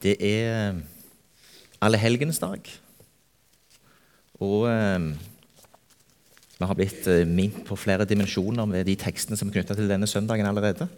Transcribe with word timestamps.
Det 0.00 0.16
er 0.24 0.78
allehelgens 1.80 2.38
dag. 2.40 2.64
Og 4.40 4.64
eh, 4.70 5.10
vi 6.60 6.68
har 6.68 6.76
blitt 6.76 7.08
eh, 7.08 7.26
minnet 7.28 7.64
på 7.68 7.76
flere 7.76 8.06
dimensjoner 8.08 8.68
med 8.68 8.88
de 8.88 8.96
tekstene 9.00 9.36
som 9.36 9.50
er 9.50 9.58
knytta 9.58 9.76
til 9.76 9.90
denne 9.90 10.08
søndagen 10.08 10.48
allerede. 10.48 10.88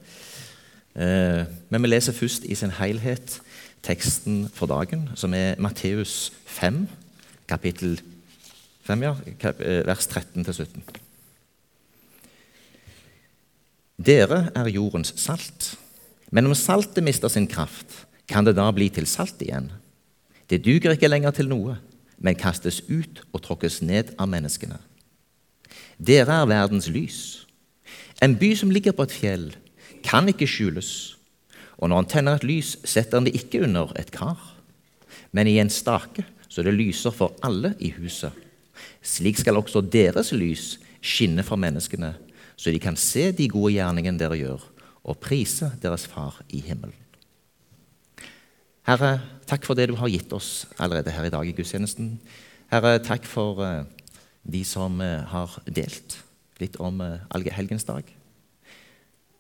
Eh, 0.95 1.43
men 1.71 1.83
vi 1.83 1.91
leser 1.91 2.15
først 2.15 2.47
i 2.47 2.55
sin 2.59 2.75
helhet 2.79 3.41
teksten 3.83 4.45
for 4.55 4.71
dagen, 4.71 5.09
som 5.19 5.35
er 5.35 5.59
Matteus 5.59 6.33
5, 6.47 6.85
kapittel 7.51 7.99
5, 8.87 9.03
ja, 9.03 9.17
eh, 9.43 9.83
vers 9.87 10.07
13-17. 10.07 10.83
Dere 14.03 14.45
er 14.55 14.71
jordens 14.75 15.15
salt. 15.19 15.75
Men 16.31 16.47
om 16.47 16.55
saltet 16.55 17.05
mister 17.05 17.29
sin 17.29 17.47
kraft, 17.47 18.07
kan 18.33 18.47
det 18.49 18.57
da 18.57 18.71
bli 18.73 18.89
til 18.93 19.07
salt 19.09 19.43
igjen? 19.45 19.69
Det 20.49 20.63
duger 20.65 20.97
ikke 20.97 21.11
lenger 21.11 21.35
til 21.37 21.51
noe, 21.53 21.77
men 22.23 22.39
kastes 22.39 22.81
ut 22.89 23.23
og 23.33 23.43
tråkkes 23.45 23.81
ned 23.85 24.15
av 24.21 24.31
menneskene. 24.33 24.79
Dere 26.03 26.43
er 26.43 26.49
verdens 26.51 26.89
lys. 26.93 27.19
En 28.23 28.37
by 28.39 28.53
som 28.59 28.73
ligger 28.73 28.95
på 28.97 29.07
et 29.07 29.15
fjell, 29.15 29.51
kan 30.03 30.29
ikke 30.31 30.49
skjules. 30.51 31.17
Og 31.79 31.91
når 31.91 32.03
han 32.03 32.11
tenner 32.11 32.39
et 32.39 32.47
lys, 32.47 32.77
setter 32.85 33.19
han 33.19 33.27
det 33.27 33.35
ikke 33.39 33.63
under 33.67 33.93
et 33.99 34.13
kar, 34.15 34.39
men 35.33 35.49
i 35.49 35.59
en 35.63 35.71
stake, 35.73 36.25
så 36.49 36.63
det 36.65 36.75
lyser 36.77 37.15
for 37.15 37.35
alle 37.43 37.73
i 37.81 37.93
huset. 37.97 38.33
Slik 39.03 39.41
skal 39.41 39.59
også 39.59 39.81
deres 39.81 40.33
lys 40.37 40.77
skinne 41.03 41.43
for 41.47 41.59
menneskene, 41.59 42.13
så 42.57 42.71
de 42.71 42.81
kan 42.83 42.99
se 42.99 43.31
de 43.35 43.49
gode 43.51 43.75
gjerningene 43.75 44.21
dere 44.21 44.39
gjør, 44.39 44.67
og 45.03 45.19
prise 45.19 45.73
deres 45.83 46.07
Far 46.07 46.43
i 46.51 46.61
himmelen. 46.63 47.02
Herre, 48.83 49.21
takk 49.47 49.63
for 49.63 49.79
det 49.79 49.87
du 49.93 49.95
har 49.95 50.11
gitt 50.11 50.33
oss 50.35 50.65
allerede 50.75 51.13
her 51.15 51.29
i 51.29 51.31
dag 51.31 51.47
i 51.47 51.55
gudstjenesten. 51.55 52.17
Herre, 52.73 52.97
takk 52.99 53.29
for 53.31 53.61
uh, 53.63 53.85
de 54.43 54.65
som 54.67 54.99
uh, 54.99 55.23
har 55.31 55.55
delt 55.71 56.19
litt 56.59 56.79
om 56.83 56.99
uh, 56.99 57.23
helgens 57.31 57.87
dag. 57.87 58.03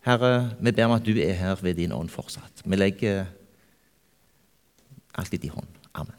Herre, 0.07 0.53
vi 0.63 0.71
ber 0.71 0.87
om 0.87 0.95
at 0.95 1.07
du 1.07 1.19
er 1.19 1.35
her 1.35 1.59
ved 1.59 1.75
din 1.75 1.95
ånd 1.95 2.11
fortsatt. 2.11 2.63
Vi 2.63 2.79
legger 2.79 3.27
alt 5.19 5.35
i 5.35 5.43
din 5.43 5.51
hånd. 5.51 5.67
Amen. 5.95 6.19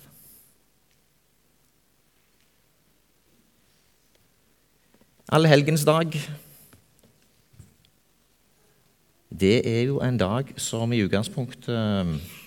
Allehelgens 5.31 5.87
dag 5.87 6.11
det 9.33 9.63
er 9.65 9.87
jo 9.87 9.97
en 10.03 10.17
dag 10.19 10.52
som 10.61 10.91
i 10.93 11.02
utgangspunktet 11.02 11.71
Eh, 11.73 12.42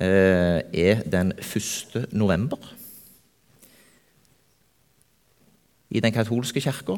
er 0.00 1.02
den 1.04 1.32
1. 1.36 2.06
november. 2.16 2.58
I 5.90 6.00
den 6.00 6.14
katolske 6.14 6.62
kirka 6.62 6.96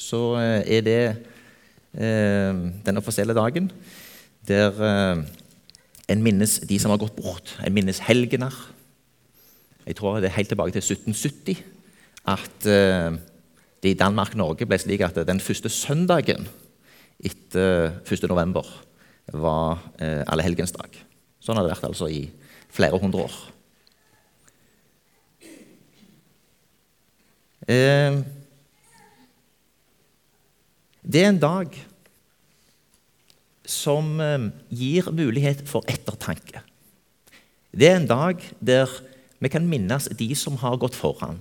så 0.00 0.20
eh, 0.40 0.76
er 0.76 0.84
det 0.84 1.00
eh, 1.96 2.60
den 2.86 3.00
offisielle 3.00 3.36
dagen 3.36 3.70
der 4.48 4.78
en 6.10 6.22
minnes 6.24 6.58
de 6.66 6.78
som 6.80 6.90
har 6.90 6.98
gått 6.98 7.18
bort. 7.18 7.52
En 7.62 7.74
minnes 7.74 8.00
helgener. 8.06 8.54
Jeg 9.86 9.96
tror 9.98 10.18
det 10.18 10.30
er 10.30 10.38
helt 10.38 10.48
tilbake 10.48 10.72
til 10.74 10.82
1770 10.82 11.60
at 12.30 12.64
det 12.64 13.92
i 13.92 13.98
Danmark-Norge 13.98 14.66
ble 14.66 14.78
slik 14.80 15.04
at 15.04 15.20
den 15.28 15.40
første 15.40 15.68
søndagen 15.68 16.48
etter 17.20 18.00
1. 18.10 18.26
november 18.32 18.66
var 19.32 19.78
allehelgensdag. 20.00 20.98
Sånn 21.40 21.56
har 21.56 21.64
det 21.64 21.72
vært 21.72 21.88
altså 21.88 22.08
i 22.12 22.24
flere 22.70 22.98
hundre 23.00 23.24
år. 23.26 23.36
Eh, 27.70 28.18
det 31.00 31.22
er 31.22 31.30
en 31.30 31.40
dag 31.40 31.76
som 33.70 34.18
eh, 34.20 34.50
gir 34.68 35.08
mulighet 35.14 35.64
for 35.68 35.86
ettertanke. 35.88 36.64
Det 37.70 37.88
er 37.88 38.00
en 38.00 38.10
dag 38.10 38.42
der 38.58 38.90
vi 39.40 39.48
kan 39.48 39.68
minnes 39.68 40.10
de 40.18 40.28
som 40.36 40.58
har 40.60 40.76
gått 40.82 40.98
foran. 40.98 41.38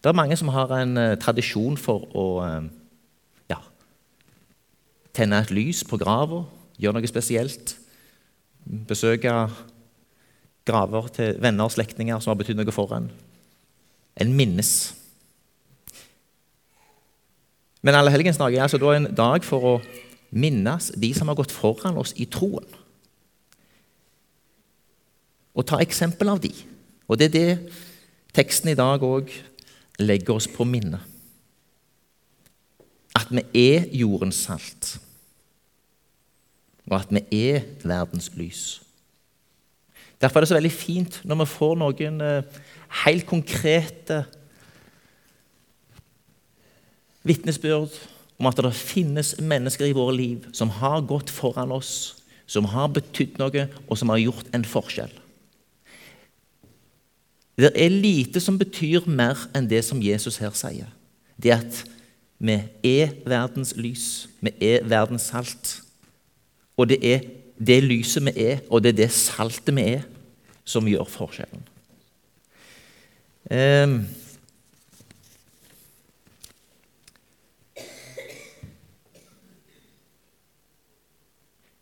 Det 0.00 0.08
er 0.08 0.16
mange 0.16 0.36
som 0.38 0.48
har 0.54 0.70
en 0.76 0.96
uh, 0.96 1.16
tradisjon 1.20 1.74
for 1.76 2.06
å 2.16 2.26
ja, 3.50 3.58
tenne 5.12 5.40
et 5.42 5.50
lys 5.52 5.82
på 5.84 5.98
grava, 6.00 6.44
gjøre 6.80 7.00
noe 7.00 7.10
spesielt 7.10 7.74
besøke 8.88 9.32
graver 10.66 11.08
til 11.14 11.36
venner 11.42 11.66
og 11.66 11.74
slektninger 11.74 12.20
som 12.20 12.32
har 12.32 12.40
betydd 12.40 12.60
noe 12.60 12.74
for 12.74 12.92
en. 12.96 13.10
En 14.20 14.32
minnes. 14.36 14.72
Men 17.82 17.96
allehelgensdag 17.96 18.54
er 18.54 18.66
altså 18.66 18.92
en 18.92 19.08
dag 19.16 19.44
for 19.46 19.66
å 19.66 19.74
minnes 20.30 20.90
de 21.00 21.10
som 21.16 21.30
har 21.30 21.38
gått 21.38 21.54
foran 21.54 21.98
oss 21.98 22.12
i 22.20 22.28
troen. 22.30 22.66
Og 25.56 25.66
ta 25.66 25.80
eksempel 25.82 26.30
av 26.30 26.42
de. 26.42 26.52
Og 27.10 27.18
det 27.18 27.30
er 27.30 27.34
det 27.34 27.76
teksten 28.36 28.70
i 28.70 28.78
dag 28.78 29.02
òg 29.02 29.32
legger 29.98 30.36
oss 30.36 30.46
på 30.48 30.64
minne. 30.68 31.00
At 33.18 33.32
vi 33.32 33.42
er 33.72 33.88
jordens 33.96 34.44
salt 34.46 34.94
og 36.90 36.98
at 36.98 37.12
vi 37.14 37.22
er 37.46 37.64
verdens 37.86 38.30
lys. 38.36 38.82
Derfor 40.20 40.40
er 40.40 40.44
det 40.44 40.50
så 40.50 40.58
veldig 40.58 40.74
fint 40.74 41.20
når 41.24 41.42
vi 41.42 41.48
får 41.54 41.76
noen 41.80 42.20
eh, 42.24 42.58
helt 43.04 43.26
konkrete 43.28 44.24
vitnesbyrd 47.24 47.94
om 48.40 48.48
at 48.48 48.60
det 48.60 48.72
finnes 48.76 49.34
mennesker 49.40 49.88
i 49.88 49.96
våre 49.96 50.16
liv 50.16 50.48
som 50.56 50.72
har 50.80 51.04
gått 51.08 51.32
foran 51.32 51.72
oss, 51.72 52.16
som 52.48 52.66
har 52.72 52.90
betydd 52.92 53.38
noe, 53.40 53.66
og 53.86 53.98
som 53.98 54.10
har 54.12 54.20
gjort 54.20 54.48
en 54.56 54.64
forskjell. 54.66 55.12
Det 57.60 57.72
er 57.76 57.92
lite 57.92 58.40
som 58.40 58.56
betyr 58.58 59.04
mer 59.04 59.38
enn 59.56 59.68
det 59.68 59.82
som 59.84 60.00
Jesus 60.00 60.40
her 60.40 60.54
sier. 60.56 60.88
Det 61.36 61.52
at 61.52 61.82
vi 62.40 62.56
er 62.88 63.12
verdens 63.28 63.74
lys, 63.76 64.28
vi 64.40 64.52
er 64.64 64.86
verdens 64.88 65.28
salt. 65.28 65.74
Og 66.80 66.88
det 66.88 67.00
er 67.04 67.26
det 67.60 67.82
lyset 67.84 68.24
vi 68.24 68.32
er, 68.40 68.62
og 68.72 68.80
det 68.80 68.94
er 68.94 69.02
det 69.02 69.10
saltet 69.12 69.74
vi 69.76 69.84
er, 69.98 70.06
som 70.64 70.86
gjør 70.88 71.08
forskjellen. 71.10 71.66
Um, 73.50 73.96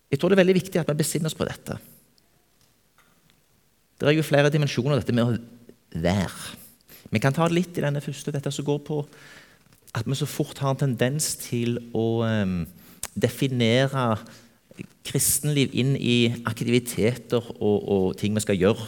jeg 0.09 0.19
tror 0.19 0.33
det 0.33 0.39
er 0.39 0.43
veldig 0.43 0.57
viktig 0.57 0.81
at 0.81 0.89
vi 0.89 0.99
besinner 0.99 1.31
oss 1.31 1.39
på 1.39 1.47
dette. 1.47 1.77
Det 3.99 4.09
er 4.09 4.17
jo 4.17 4.27
flere 4.27 4.51
dimensjoner 4.55 4.99
dette 4.99 5.15
med 5.15 5.27
å 5.27 6.03
være. 6.03 6.57
Vi 7.13 7.23
kan 7.23 7.35
ta 7.35 7.47
litt 7.51 7.79
i 7.79 7.85
denne 7.85 8.03
første, 8.03 8.35
dette 8.35 8.51
som 8.55 8.67
går 8.67 8.83
på 8.87 9.03
at 9.97 10.07
vi 10.07 10.17
så 10.19 10.27
fort 10.29 10.59
har 10.63 10.75
en 10.75 10.83
tendens 10.83 11.33
til 11.41 11.79
å 11.97 12.09
um, 12.27 12.61
definere 13.17 14.11
kristenliv 15.07 15.73
inn 15.73 15.95
i 15.97 16.31
aktiviteter 16.49 17.45
og, 17.59 17.79
og 17.89 18.07
ting 18.21 18.37
vi 18.37 18.45
skal 18.45 18.59
gjøre 18.61 18.87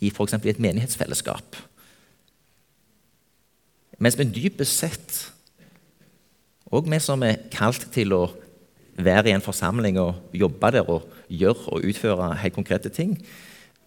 i 0.00 0.10
f.eks. 0.12 0.36
et 0.38 0.62
menighetsfellesskap. 0.62 1.58
Mens 4.00 4.16
vi 4.16 4.24
dypest 4.24 4.80
sett, 4.80 5.18
og 6.72 6.88
vi 6.88 7.00
som 7.02 7.22
er 7.26 7.42
kalt 7.52 7.90
til 7.92 8.14
å 8.16 8.22
være 9.00 9.30
i 9.30 9.34
en 9.34 9.44
forsamling 9.44 9.98
og 10.00 10.32
jobbe 10.36 10.72
der 10.74 10.88
og 10.88 11.08
gjøre 11.28 11.74
og 11.74 11.86
utføre 11.88 12.32
helt 12.40 12.56
konkrete 12.56 12.92
ting, 12.92 13.16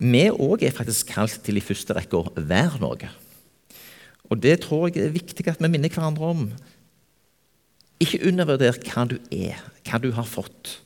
vi 0.04 0.28
òg 0.30 0.66
er 0.66 0.76
faktisk 0.76 1.14
kalt 1.14 1.40
til 1.46 1.58
i 1.58 1.64
første 1.64 1.96
rekke 1.96 2.20
å 2.20 2.32
være 2.36 2.82
noe. 2.82 3.10
Og 4.30 4.40
Det 4.42 4.60
tror 4.64 4.90
jeg 4.90 5.06
er 5.06 5.14
viktig 5.14 5.48
at 5.48 5.62
vi 5.62 5.70
minner 5.70 5.92
hverandre 5.94 6.30
om. 6.34 6.48
Ikke 8.02 8.24
undervurder 8.28 8.74
hva 8.88 9.06
du 9.08 9.18
er, 9.32 9.60
hva 9.86 10.00
du 10.02 10.10
har 10.16 10.28
fått. 10.28 10.80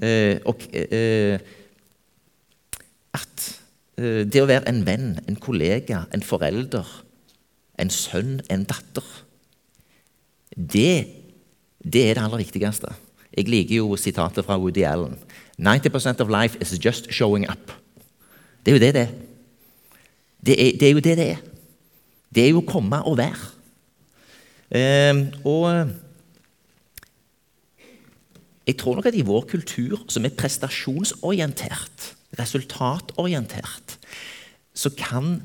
Eh, 0.00 0.38
og 0.48 0.62
eh, 0.72 1.40
at 3.16 3.46
eh, 4.00 4.22
det 4.24 4.42
å 4.42 4.48
være 4.48 4.68
en 4.70 4.84
venn, 4.86 5.10
en 5.28 5.36
kollega, 5.36 6.04
en 6.14 6.24
forelder, 6.24 6.88
en 7.80 7.92
sønn, 7.92 8.38
en 8.52 8.64
datter 8.68 9.06
det, 10.56 11.06
det 11.84 12.10
er 12.10 12.14
det 12.14 12.22
aller 12.22 12.42
viktigste. 12.42 12.92
Jeg 13.36 13.48
liker 13.48 13.76
jo 13.76 13.96
sitatet 13.96 14.44
fra 14.44 14.58
Woody 14.58 14.82
Allen. 14.82 15.18
90% 15.58 16.20
of 16.20 16.28
life 16.28 16.58
is 16.60 16.78
just 16.84 17.12
showing 17.12 17.46
up. 17.50 17.72
Det 18.66 18.72
er 18.72 18.76
jo 18.76 18.80
det 18.80 18.94
det 18.94 19.02
er. 19.02 19.14
Det 20.46 20.56
er, 20.66 20.78
det 20.80 20.88
er 20.88 20.92
jo 20.92 21.00
det 21.00 21.16
det 21.16 21.30
er. 21.30 21.40
Det 22.34 22.44
er 22.44 22.50
jo 22.50 22.62
å 22.62 22.66
komme 22.66 23.02
og 23.06 23.18
være. 23.18 23.48
Eh, 24.70 25.14
og 25.44 25.90
jeg 28.70 28.78
tror 28.78 28.98
nok 28.98 29.08
at 29.10 29.16
i 29.18 29.26
vår 29.26 29.48
kultur, 29.50 29.98
som 30.06 30.26
er 30.26 30.34
prestasjonsorientert, 30.38 32.12
resultatorientert, 32.38 33.96
så 34.74 34.92
kan 34.94 35.40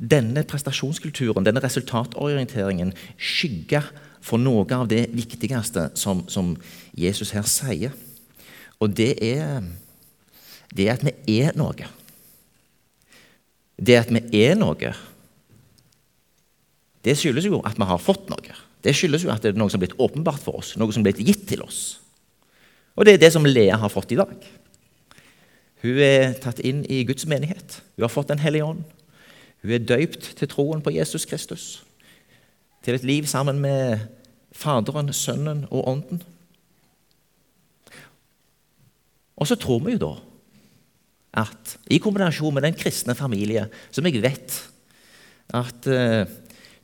denne 0.00 0.46
prestasjonskulturen, 0.48 1.44
denne 1.44 1.60
resultatorienteringen, 1.60 2.94
skygge 3.20 3.82
for 4.24 4.40
noe 4.40 4.64
av 4.72 4.88
det 4.88 5.08
viktigste 5.12 5.90
som, 5.98 6.24
som 6.32 6.54
Jesus 6.96 7.34
her 7.36 7.44
sier. 7.48 7.92
Og 8.80 8.96
det 8.96 9.12
er, 9.20 9.60
det 10.72 10.88
at 10.94 11.04
vi 11.04 11.40
er 11.42 11.56
noe. 11.60 11.92
Det 13.76 13.96
at 14.00 14.12
vi 14.12 14.24
er 14.40 14.56
noe, 14.56 14.96
det 17.04 17.16
skyldes 17.16 17.48
jo 17.48 17.60
at 17.64 17.78
vi 17.80 17.88
har 17.88 18.00
fått 18.00 18.28
noe. 18.32 18.56
Det 18.80 18.92
skyldes 18.96 19.24
jo 19.24 19.32
at 19.32 19.44
det 19.44 19.52
er 19.52 19.60
noe 19.60 19.72
som 19.72 19.80
er 19.80 19.86
blitt 19.88 20.00
åpenbart 20.00 20.40
for 20.40 20.60
oss, 20.60 20.74
noe 20.80 20.92
som 20.92 21.04
er 21.04 21.10
blitt 21.10 21.26
gitt 21.28 21.44
til 21.48 21.64
oss. 21.64 22.00
Og 23.00 23.06
det 23.08 23.14
er 23.16 23.22
det 23.22 23.30
som 23.32 23.46
Lea 23.48 23.78
har 23.80 23.88
fått 23.88 24.10
i 24.12 24.18
dag. 24.20 24.34
Hun 25.80 26.00
er 26.04 26.34
tatt 26.36 26.58
inn 26.60 26.82
i 26.84 27.00
Guds 27.08 27.24
menighet. 27.24 27.78
Hun 27.96 28.04
har 28.04 28.12
fått 28.12 28.28
Den 28.28 28.42
hellige 28.44 28.66
ånd. 28.68 28.82
Hun 29.64 29.72
er 29.72 29.86
døypt 29.88 30.34
til 30.36 30.48
troen 30.48 30.82
på 30.84 30.92
Jesus 30.92 31.24
Kristus. 31.24 31.82
Til 32.84 32.94
et 32.94 33.06
liv 33.08 33.24
sammen 33.24 33.56
med 33.60 34.04
Faderen, 34.52 35.08
Sønnen 35.16 35.64
og 35.70 35.88
Ånden. 35.88 36.20
Og 39.40 39.48
så 39.48 39.56
tror 39.56 39.80
vi 39.80 39.96
jo 39.96 40.04
da 40.04 40.12
at 41.40 41.78
i 41.88 42.02
kombinasjon 42.02 42.52
med 42.52 42.66
den 42.66 42.76
kristne 42.76 43.14
familie 43.14 43.68
som 43.94 44.04
jeg 44.04 44.20
vet 44.20 44.56
at 45.56 45.86
uh, 45.88 46.28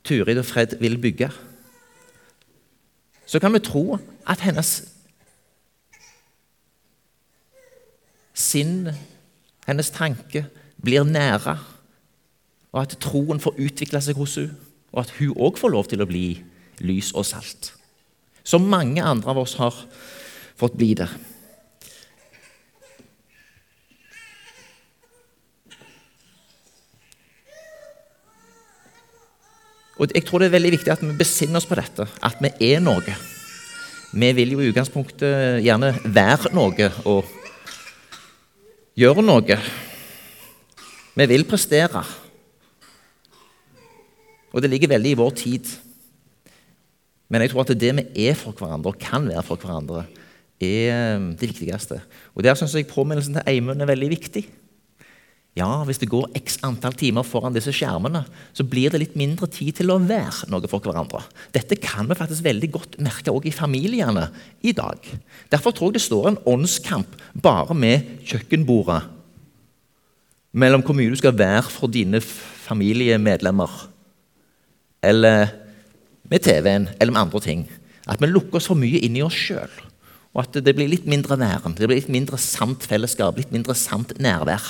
Turid 0.01 0.39
og 0.39 0.45
Fred 0.47 0.77
vil 0.79 0.97
bygge, 0.97 1.29
så 3.27 3.39
kan 3.43 3.53
vi 3.53 3.59
tro 3.59 3.99
at 4.25 4.41
hennes 4.41 4.96
sinn, 8.37 8.91
hennes 9.67 9.89
tanke, 9.93 10.45
blir 10.83 11.07
nære, 11.07 11.57
og 12.75 12.83
at 12.83 12.97
troen 13.01 13.41
får 13.41 13.57
utvikle 13.57 14.01
seg 14.03 14.19
hos 14.19 14.37
henne, 14.39 14.63
og 14.93 15.03
at 15.03 15.11
hun 15.17 15.33
òg 15.35 15.57
får 15.59 15.73
lov 15.73 15.89
til 15.91 16.01
å 16.01 16.07
bli 16.09 16.27
lys 16.85 17.11
og 17.17 17.25
salt. 17.27 17.73
Som 18.47 18.69
mange 18.71 19.03
andre 19.03 19.33
av 19.33 19.41
oss 19.41 19.57
har 19.59 19.75
fått 20.57 20.77
bli 20.79 20.93
det. 20.97 21.09
Og 29.97 30.13
Jeg 30.13 30.25
tror 30.25 30.39
det 30.39 30.47
er 30.47 30.53
veldig 30.53 30.71
viktig 30.77 30.93
at 30.93 31.01
vi 31.01 31.15
besinner 31.17 31.57
oss 31.57 31.65
på 31.65 31.75
dette, 31.77 32.05
at 32.05 32.37
vi 32.41 32.53
er 32.71 32.81
noe. 32.85 33.17
Vi 34.13 34.29
vil 34.37 34.53
jo 34.53 34.61
i 34.61 34.69
utgangspunktet 34.69 35.59
gjerne 35.65 35.91
være 36.05 36.53
noe 36.55 36.89
og 37.09 37.25
gjøre 38.97 39.25
noe. 39.25 39.57
Vi 41.17 41.25
vil 41.29 41.45
prestere. 41.49 42.03
Og 44.53 44.63
det 44.63 44.71
ligger 44.71 44.95
veldig 44.95 45.13
i 45.13 45.19
vår 45.19 45.35
tid. 45.37 45.69
Men 47.29 47.43
jeg 47.43 47.51
tror 47.51 47.65
at 47.65 47.75
det 47.77 47.91
vi 47.97 48.29
er 48.29 48.37
for 48.39 48.55
hverandre, 48.57 48.93
og 48.93 49.01
kan 49.01 49.27
være 49.27 49.43
for 49.45 49.59
hverandre, 49.61 50.05
er 50.57 51.19
det 51.37 51.49
viktigste. 51.51 51.99
Og 52.33 52.43
Der 52.43 52.55
syns 52.55 52.73
jeg 52.73 52.87
påminnelsen 52.89 53.37
til 53.37 53.43
Eimund 53.45 53.81
er 53.81 53.89
veldig 53.89 54.09
viktig. 54.09 54.47
Ja, 55.57 55.81
hvis 55.87 55.97
det 55.97 56.09
går 56.11 56.29
x 56.37 56.59
antall 56.65 56.93
timer 56.97 57.25
foran 57.25 57.55
disse 57.55 57.73
skjermene, 57.73 58.21
så 58.53 58.65
blir 58.67 58.91
det 58.93 59.01
litt 59.01 59.15
mindre 59.17 59.49
tid 59.49 59.79
til 59.79 59.89
å 59.89 59.97
være 59.97 60.51
noe 60.53 60.69
for 60.69 60.83
hverandre. 60.85 61.23
Dette 61.55 61.79
kan 61.81 62.05
vi 62.05 62.17
faktisk 62.19 62.45
veldig 62.45 62.69
godt 62.75 62.97
merke 63.01 63.33
også 63.33 63.49
i 63.49 63.55
familiene 63.55 64.27
i 64.61 64.75
dag. 64.77 65.01
Derfor 65.49 65.73
tror 65.73 65.89
jeg 65.89 65.97
det 65.97 66.05
står 66.05 66.29
en 66.29 66.41
åndskamp 66.53 67.17
bare 67.41 67.77
med 67.77 68.05
kjøkkenbordet 68.29 69.01
mellom 70.57 70.83
hvor 70.85 70.97
mye 70.97 71.11
du 71.11 71.17
skal 71.19 71.35
være 71.37 71.65
for 71.69 71.91
dine 71.91 72.21
familiemedlemmer, 72.21 73.73
eller 75.05 75.51
med 76.27 76.43
TV-en, 76.43 76.89
eller 76.97 77.13
med 77.13 77.21
andre 77.21 77.41
ting. 77.43 77.67
At 78.07 78.21
vi 78.21 78.29
lukker 78.29 78.59
oss 78.59 78.69
for 78.69 78.79
mye 78.79 79.01
inn 79.05 79.17
i 79.19 79.23
oss 79.25 79.37
sjøl. 79.37 79.71
Og 80.33 80.43
at 80.43 80.57
det 80.63 80.73
blir 80.75 80.89
litt 80.91 81.07
mindre 81.09 81.37
væren, 81.39 81.75
det 81.77 81.87
blir 81.87 81.99
litt 81.99 82.11
mindre 82.13 82.39
sant 82.41 82.85
fellesskap, 82.85 83.37
litt 83.39 83.53
mindre 83.53 83.75
sant 83.77 84.13
nærvær. 84.21 84.65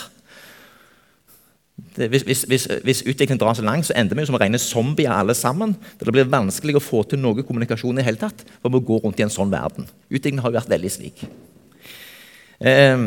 Hvis, 1.77 2.23
hvis, 2.25 2.43
hvis, 2.49 2.65
hvis, 2.83 3.01
utviklingen 3.05 3.39
drar 3.41 3.53
så 3.53 3.61
langt, 3.61 3.85
så 3.85 3.93
ender 3.97 4.17
vi 4.17 4.25
som 4.25 4.37
rene 4.37 4.57
zombier 4.57 5.13
alle 5.13 5.33
sammen. 5.37 5.75
Det 5.99 6.09
blir 6.13 6.29
vanskelig 6.29 6.77
å 6.77 6.81
få 6.81 7.03
til 7.05 7.21
noe 7.21 7.45
kommunikasjon 7.45 8.01
i 8.01 8.05
hele 8.05 8.17
tatt, 8.21 8.43
for 8.61 8.73
vi 8.73 8.81
går 8.85 9.03
rundt 9.05 9.21
i 9.21 9.25
en 9.25 9.33
sånn 9.33 9.53
verden. 9.53 9.85
Utviklingen 10.09 10.41
har 10.41 10.53
jo 10.53 10.57
vært 10.57 10.73
veldig 10.73 10.91
slik. 10.93 11.21
Eh, 12.57 13.03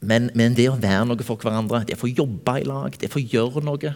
men, 0.00 0.30
men, 0.38 0.56
det 0.56 0.68
å 0.70 0.78
være 0.78 1.04
noe 1.10 1.26
for 1.26 1.42
hverandre, 1.42 1.82
det 1.86 1.98
å 1.98 2.02
få 2.04 2.12
jobbe 2.12 2.56
i 2.60 2.66
lag, 2.68 2.94
det 2.94 3.10
å 3.10 3.14
få 3.16 3.24
gjøre 3.24 3.62
noe, 3.66 3.94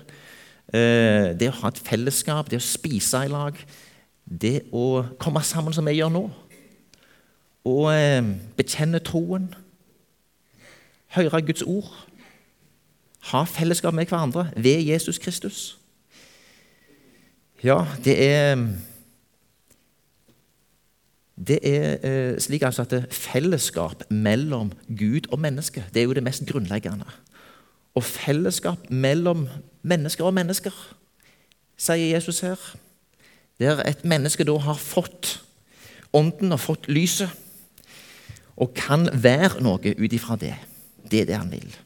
eh, 0.74 1.30
det 1.38 1.50
å 1.52 1.58
ha 1.62 1.70
et 1.70 1.82
fellesskap, 1.86 2.50
det 2.50 2.58
å 2.58 2.66
spise 2.66 3.24
i 3.24 3.30
lag, 3.30 3.58
det 4.24 4.56
å 4.74 5.04
komme 5.22 5.42
sammen 5.46 5.74
som 5.76 5.86
vi 5.86 6.00
gjør 6.00 6.12
nå, 6.14 6.24
og 7.70 7.86
eh, 7.94 8.26
bekjenne 8.58 9.00
troen, 9.06 9.48
høre 11.14 11.44
Guds 11.46 11.62
ord 11.62 11.94
ha 13.24 13.44
fellesskap 13.48 13.94
med 13.94 14.06
hverandre 14.06 14.50
ved 14.56 14.82
Jesus 14.84 15.18
Kristus. 15.18 15.78
Ja, 17.64 17.86
det 18.04 18.18
er 18.24 18.68
Det 21.46 21.58
er 21.66 21.96
eh, 22.02 22.40
slik 22.40 22.62
altså 22.62 22.82
at 22.82 23.06
fellesskap 23.10 24.04
mellom 24.10 24.72
Gud 24.98 25.26
og 25.32 25.40
menneske 25.40 25.84
det 25.94 26.00
er 26.00 26.04
jo 26.04 26.12
det 26.12 26.22
mest 26.22 26.46
grunnleggende. 26.46 27.04
Og 27.94 28.04
fellesskap 28.04 28.90
mellom 28.90 29.48
mennesker 29.82 30.24
og 30.24 30.34
mennesker, 30.34 30.70
sier 31.76 32.14
Jesus 32.14 32.40
her. 32.40 32.58
Der 33.58 33.82
et 33.82 34.04
menneske 34.04 34.44
da 34.44 34.56
har 34.58 34.78
fått 34.78 35.44
ånden 36.12 36.52
og 36.52 36.60
fått 36.60 36.88
lyset, 36.88 37.30
og 38.56 38.74
kan 38.74 39.08
være 39.12 39.62
noe 39.62 39.94
ut 39.98 40.12
ifra 40.12 40.36
det. 40.38 40.54
Det 41.10 41.20
er 41.20 41.24
det 41.24 41.38
han 41.38 41.50
vil. 41.50 41.76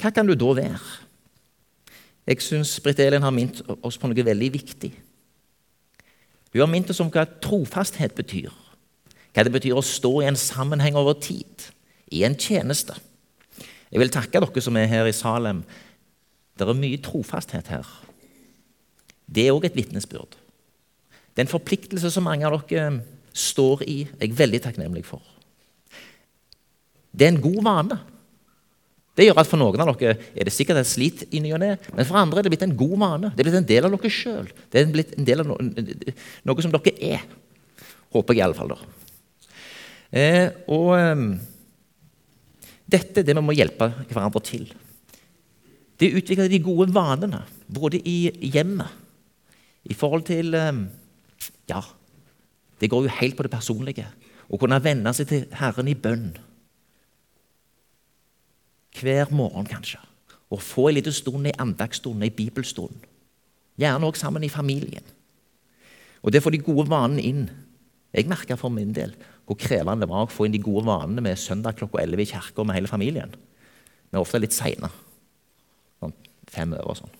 Hva 0.00 0.10
kan 0.14 0.26
du 0.26 0.34
da 0.38 0.52
være? 0.56 0.80
Jeg 2.24 2.40
syns 2.40 2.78
Britt 2.80 3.00
Elin 3.04 3.24
har 3.24 3.34
minnet 3.34 3.60
oss 3.84 3.98
på 4.00 4.08
noe 4.08 4.26
veldig 4.26 4.50
viktig. 4.54 4.90
Hun 6.54 6.62
har 6.62 6.70
minnet 6.70 6.92
oss 6.94 7.02
om 7.04 7.10
hva 7.12 7.26
trofasthet 7.26 8.14
betyr. 8.16 8.52
Hva 9.34 9.44
det 9.44 9.52
betyr 9.52 9.76
å 9.76 9.84
stå 9.84 10.12
i 10.22 10.28
en 10.30 10.38
sammenheng 10.38 10.96
over 10.96 11.18
tid, 11.18 11.68
i 12.14 12.22
en 12.24 12.36
tjeneste. 12.38 12.94
Jeg 13.90 14.00
vil 14.00 14.12
takke 14.14 14.40
dere 14.40 14.62
som 14.62 14.78
er 14.78 14.88
her 14.90 15.10
i 15.10 15.14
Salem. 15.14 15.64
Det 16.54 16.66
er 16.66 16.78
mye 16.78 17.02
trofasthet 17.02 17.68
her. 17.74 17.88
Det 19.26 19.46
er 19.46 19.56
òg 19.56 19.66
et 19.68 19.76
vitnesbyrd. 19.76 20.38
Det 21.34 21.42
er 21.42 21.46
en 21.48 21.50
forpliktelse 21.50 22.12
som 22.14 22.26
mange 22.26 22.46
av 22.46 22.56
dere 22.70 23.02
står 23.34 23.82
i, 23.90 23.96
jeg 24.06 24.30
er 24.30 24.38
veldig 24.38 24.60
takknemlig 24.62 25.02
for. 25.08 25.22
Det 27.10 27.26
er 27.26 27.34
en 27.34 27.42
god 27.42 27.62
vane. 27.66 27.98
Det 29.14 29.28
gjør 29.28 29.40
at 29.40 29.48
For 29.48 29.60
noen 29.60 29.82
av 29.84 29.94
dere 29.94 30.16
er 30.34 30.48
det 30.48 30.54
sikkert 30.54 30.80
et 30.80 30.90
slit 30.90 31.22
i 31.30 31.40
ny 31.42 31.52
og 31.54 31.62
ne, 31.62 31.74
men 31.94 32.06
for 32.08 32.18
andre 32.18 32.40
er 32.40 32.46
det 32.46 32.54
blitt 32.54 32.66
en 32.66 32.76
god 32.78 32.94
vane. 32.98 33.30
Det 33.30 33.44
er 33.44 33.48
blitt 33.48 33.60
en 33.60 33.70
del 33.70 33.86
av 33.86 33.94
dere 33.94 34.10
sjøl. 34.10 34.48
Det 34.72 34.80
er 34.80 34.90
blitt 34.90 35.14
en 35.14 35.28
del 35.28 35.44
av 35.44 35.50
noe, 35.52 36.64
som 36.64 36.74
dere 36.74 36.94
er. 37.14 37.26
Håper 38.14 38.34
jeg 38.34 38.42
i 38.42 38.46
alle 38.48 38.58
fall. 38.58 38.74
Eh, 40.14 40.48
og 40.70 40.90
eh, 40.98 41.22
dette 42.90 43.22
er 43.22 43.26
det 43.26 43.36
vi 43.38 43.44
må 43.44 43.54
hjelpe 43.54 43.90
hverandre 44.10 44.42
til. 44.46 44.66
Det 45.94 46.10
å 46.10 46.18
utvikle 46.18 46.50
de 46.50 46.62
gode 46.62 46.90
vanene, 46.94 47.44
både 47.70 48.00
i 48.02 48.18
hjemmet, 48.50 48.90
i 49.86 49.94
forhold 49.94 50.26
til 50.26 50.56
eh, 50.58 50.84
Ja, 51.70 51.84
det 52.82 52.90
går 52.90 53.06
jo 53.06 53.18
helt 53.20 53.38
på 53.38 53.46
det 53.46 53.54
personlige. 53.54 54.08
Å 54.50 54.58
kunne 54.60 54.82
venne 54.82 55.14
seg 55.16 55.30
til 55.30 55.46
Herren 55.56 55.88
i 55.88 55.94
bønn 55.96 56.32
hver 59.00 59.30
morgen, 59.34 59.66
kanskje. 59.66 60.00
Og 60.50 60.62
få 60.62 60.88
en 60.88 60.98
liten 60.98 61.12
stund, 61.12 61.46
en 61.46 61.60
andagsstund, 61.66 62.22
en 62.22 62.36
bibelstund. 62.36 63.06
Gjerne 63.80 64.06
òg 64.06 64.18
sammen 64.18 64.44
i 64.46 64.52
familien. 64.52 65.04
Og 66.22 66.32
det 66.32 66.42
får 66.42 66.52
få 66.52 66.56
de 66.56 66.64
gode 66.64 66.88
vanene 66.88 67.22
inn. 67.22 67.48
Jeg 68.14 68.30
merka 68.30 68.56
for 68.56 68.72
min 68.72 68.94
del 68.94 69.14
hvor 69.44 69.58
krevende 69.60 70.06
det 70.06 70.08
var 70.08 70.24
å 70.24 70.30
få 70.30 70.46
inn 70.46 70.54
de 70.54 70.62
gode 70.62 70.86
vanene 70.86 71.20
med 71.24 71.40
søndag 71.40 71.76
klokka 71.76 72.00
11 72.00 72.22
i 72.22 72.28
kirka 72.30 72.64
med 72.64 72.78
hele 72.78 72.88
familien. 72.88 73.34
Vi 74.08 74.16
er 74.16 74.22
ofte 74.22 74.40
litt 74.40 74.56
seine. 74.56 74.88
Sånn 76.00 76.14
fem 76.48 76.72
over 76.72 76.94
og 76.94 77.00
sånn. 77.02 77.18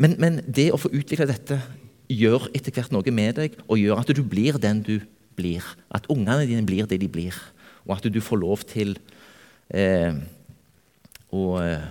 Men, 0.00 0.16
men, 0.20 0.40
det 0.46 0.70
å 0.72 0.80
få 0.80 0.92
utvikle 0.92 1.28
dette 1.28 1.58
gjør 2.12 2.48
etter 2.54 2.72
hvert 2.72 2.92
noe 2.94 3.12
med 3.12 3.36
deg, 3.40 3.56
og 3.66 3.80
gjør 3.80 4.00
at 4.02 4.12
du 4.16 4.22
blir 4.22 4.58
den 4.60 4.82
du 4.86 4.98
blir. 5.36 5.64
At 5.92 6.08
ungene 6.12 6.46
dine 6.48 6.64
blir 6.68 6.88
det 6.88 7.00
de 7.02 7.08
blir, 7.10 7.36
og 7.88 7.96
at 7.96 8.08
du 8.12 8.20
får 8.22 8.40
lov 8.40 8.64
til 8.68 8.94
eh, 9.70 10.14
å 11.34 11.44
eh, 11.62 11.86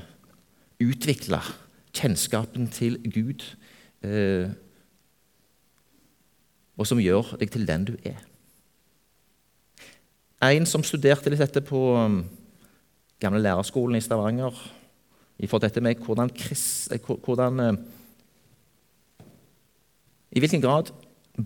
utvikle 0.83 1.39
kjennskapen 1.95 2.69
til 2.73 2.97
Gud, 3.11 3.43
eh, 4.05 4.51
og 6.75 6.87
som 6.87 6.99
gjør 6.99 7.35
deg 7.39 7.51
til 7.53 7.67
den 7.67 7.85
du 7.87 7.93
er. 8.03 8.19
en 10.41 10.65
som 10.65 10.83
studerte 10.83 11.29
litt 11.29 11.39
dette 11.39 11.61
på 11.61 11.95
um, 11.95 12.25
gamle 13.19 13.39
lærerskolen 13.39 13.95
i 13.95 14.03
Stavanger 14.03 14.53
i 15.39 15.47
forhold 15.47 15.61
til 15.61 15.69
dette 15.69 15.81
med 15.81 16.03
hvordan, 16.03 16.29
krist, 16.29 16.91
eh, 16.91 16.99
hvordan 16.99 17.79
I 20.31 20.39
hvilken 20.39 20.61
grad 20.61 20.91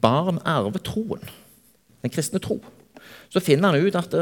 barn 0.01 0.39
arver 0.45 0.81
troen, 0.81 1.21
den 2.01 2.11
kristne 2.11 2.39
tro, 2.39 2.59
så 3.29 3.39
finner 3.39 3.71
han 3.71 3.85
ut 3.85 3.95
at 3.95 4.13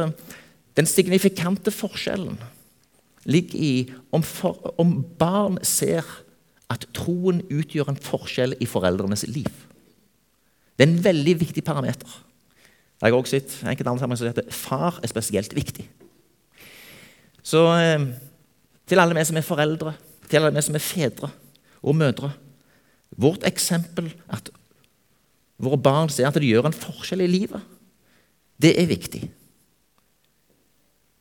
den 0.78 0.90
signifikante 0.90 1.74
forskjellen 1.74 2.38
ligger 3.28 3.60
i 3.60 3.72
om, 4.16 4.24
for, 4.24 4.74
om 4.80 5.02
barn 5.20 5.58
ser 5.66 6.06
at 6.72 6.86
troen 6.96 7.42
utgjør 7.50 7.92
en 7.92 8.00
forskjell 8.00 8.56
i 8.62 8.68
foreldrenes 8.70 9.26
liv. 9.32 9.50
Det 10.78 10.86
er 10.86 10.92
en 10.92 11.04
veldig 11.04 11.36
viktig 11.42 11.64
parameter. 11.66 12.08
Jeg 13.02 13.14
har 13.14 13.18
også 13.18 13.38
sett 13.38 13.56
enkelte 13.68 13.92
andre 13.92 14.04
sammen 14.04 14.20
som 14.20 14.30
heter 14.30 14.52
far 14.54 15.00
er 15.02 15.12
spesielt 15.12 15.54
viktig. 15.58 15.86
Så 17.46 17.62
eh, 17.78 18.08
til 18.88 19.02
alle 19.02 19.16
vi 19.18 19.26
som 19.28 19.40
er 19.40 19.46
foreldre, 19.46 19.94
til 20.28 20.42
alle 20.42 20.56
vi 20.56 20.66
som 20.66 20.78
er 20.78 20.84
fedre 20.84 21.32
og 21.82 21.98
mødre 21.98 22.34
Vårt 23.18 23.46
eksempel 23.48 24.10
at 24.30 24.50
våre 25.58 25.80
barn 25.80 26.10
ser 26.12 26.28
at 26.28 26.36
de 26.38 26.50
gjør 26.50 26.68
en 26.70 26.76
forskjell 26.76 27.24
i 27.24 27.30
livet, 27.32 27.64
det 28.62 28.74
er 28.78 28.90
viktig. 28.90 29.22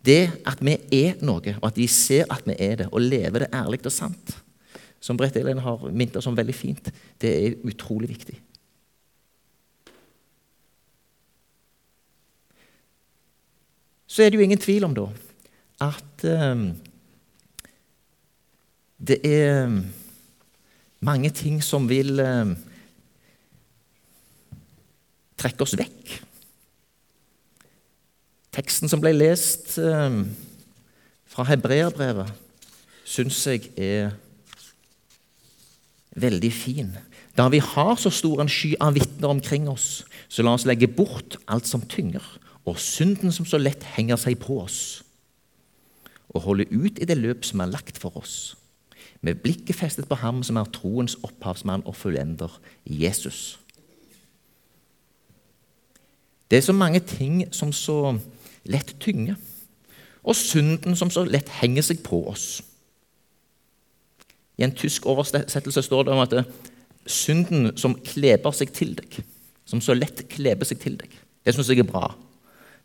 Det 0.07 0.23
at 0.47 0.61
vi 0.63 0.77
er 0.95 1.23
noe, 1.27 1.57
og 1.59 1.71
at 1.71 1.79
de 1.79 1.87
ser 1.91 2.29
at 2.31 2.47
vi 2.47 2.55
er 2.63 2.83
det, 2.83 2.91
og 2.93 3.03
lever 3.03 3.45
det 3.45 3.55
ærlig 3.55 3.83
og 3.85 3.95
sant, 3.95 4.37
som 5.03 5.19
Brett 5.19 5.37
Elin 5.39 5.63
har 5.63 5.89
minnet 5.91 6.17
oss 6.19 6.29
om 6.31 6.37
veldig 6.37 6.55
fint, 6.55 6.93
det 7.23 7.33
er 7.33 7.59
utrolig 7.67 8.13
viktig. 8.15 8.39
så 14.17 14.23
er 14.25 14.33
det 14.33 14.39
jo 14.39 14.47
ingen 14.47 14.61
tvil 14.61 14.87
om 14.87 14.95
da 14.97 15.11
at 15.85 16.23
um, 16.25 16.71
det 18.97 19.19
er 19.29 19.69
mange 21.05 21.31
ting 21.37 21.59
som 21.61 21.85
vil 21.91 22.17
um, 22.25 22.55
trekke 25.37 25.67
oss 25.67 25.77
vekk. 25.77 26.15
Teksten 28.57 28.89
som 28.89 29.03
ble 29.03 29.13
lest 29.13 29.75
um, 29.77 30.23
fra 31.29 31.45
hebreerbrevet, 31.45 32.31
syns 33.05 33.43
jeg 33.45 33.69
er 33.77 34.15
veldig 36.17 36.53
fin. 36.57 36.95
Da 37.37 37.51
vi 37.53 37.61
har 37.61 37.99
så 38.01 38.09
stor 38.11 38.41
en 38.41 38.49
sky 38.49 38.73
av 38.81 38.97
vitner 38.97 39.29
omkring 39.29 39.69
oss, 39.69 40.07
så 40.33 40.41
la 40.43 40.55
oss 40.57 40.65
legge 40.65 40.89
bort 40.89 41.37
alt 41.53 41.69
som 41.69 41.85
tynger 41.85 42.25
og 42.67 42.81
synden 42.83 43.31
som 43.33 43.47
så 43.47 43.61
lett 43.61 43.85
henger 43.95 44.19
seg 44.19 44.41
på 44.43 44.57
oss, 44.59 45.05
og 46.35 46.43
holde 46.49 46.67
ut 46.73 46.99
i 46.99 47.07
det 47.07 47.19
løp 47.21 47.45
som 47.47 47.61
er 47.63 47.71
lagt 47.71 48.01
for 48.01 48.17
oss, 48.19 48.57
med 49.21 49.39
blikket 49.45 49.77
festet 49.79 50.09
på 50.09 50.19
ham 50.19 50.43
som 50.45 50.59
er 50.59 50.73
troens 50.75 51.15
opphavsmann 51.25 51.85
og 51.87 51.95
fullender, 51.97 52.51
Jesus. 52.85 53.59
Det 56.51 56.59
er 56.59 56.67
så 56.67 56.75
mange 56.75 57.01
ting 57.01 57.45
som 57.55 57.73
så 57.75 58.17
lett 58.71 58.95
tynger, 59.03 59.37
og 60.27 60.37
synden 60.37 60.97
som 60.99 61.11
så 61.13 61.25
lett 61.27 61.51
henger 61.61 61.85
seg 61.87 62.03
på 62.07 62.25
oss. 62.31 62.61
I 64.57 64.65
en 64.67 64.75
tysk 64.75 65.07
oversettelse 65.07 65.85
står 65.85 66.07
det 66.07 66.15
om 66.15 66.23
at 66.23 66.35
er 66.35 66.49
synden 67.07 67.71
som 67.79 67.95
kleber 68.03 68.55
seg 68.57 68.73
til 68.75 68.95
deg, 68.99 69.21
som 69.69 69.83
så 69.83 69.95
lett 69.95 70.25
kleber 70.33 70.67
seg 70.67 70.81
til 70.83 70.97
deg. 70.99 71.13
Det 71.47 71.55
syns 71.55 71.71
jeg 71.71 71.85
er 71.85 71.89
bra. 71.89 72.09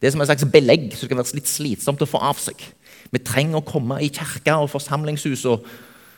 Det 0.01 0.09
er 0.09 0.13
som 0.13 0.21
et 0.23 0.29
slags 0.29 0.45
belegg 0.53 0.91
som 0.97 1.09
kan 1.09 1.21
være 1.21 1.37
litt 1.37 1.49
slitsomt 1.49 2.01
å 2.01 2.09
få 2.09 2.21
av 2.25 2.39
seg. 2.41 2.61
Vi 3.13 3.21
trenger 3.21 3.59
å 3.59 3.65
komme 3.65 3.99
i 4.01 4.09
kirka 4.13 4.57
og 4.61 4.71
forsamlingshus 4.73 5.45
og 5.49 5.65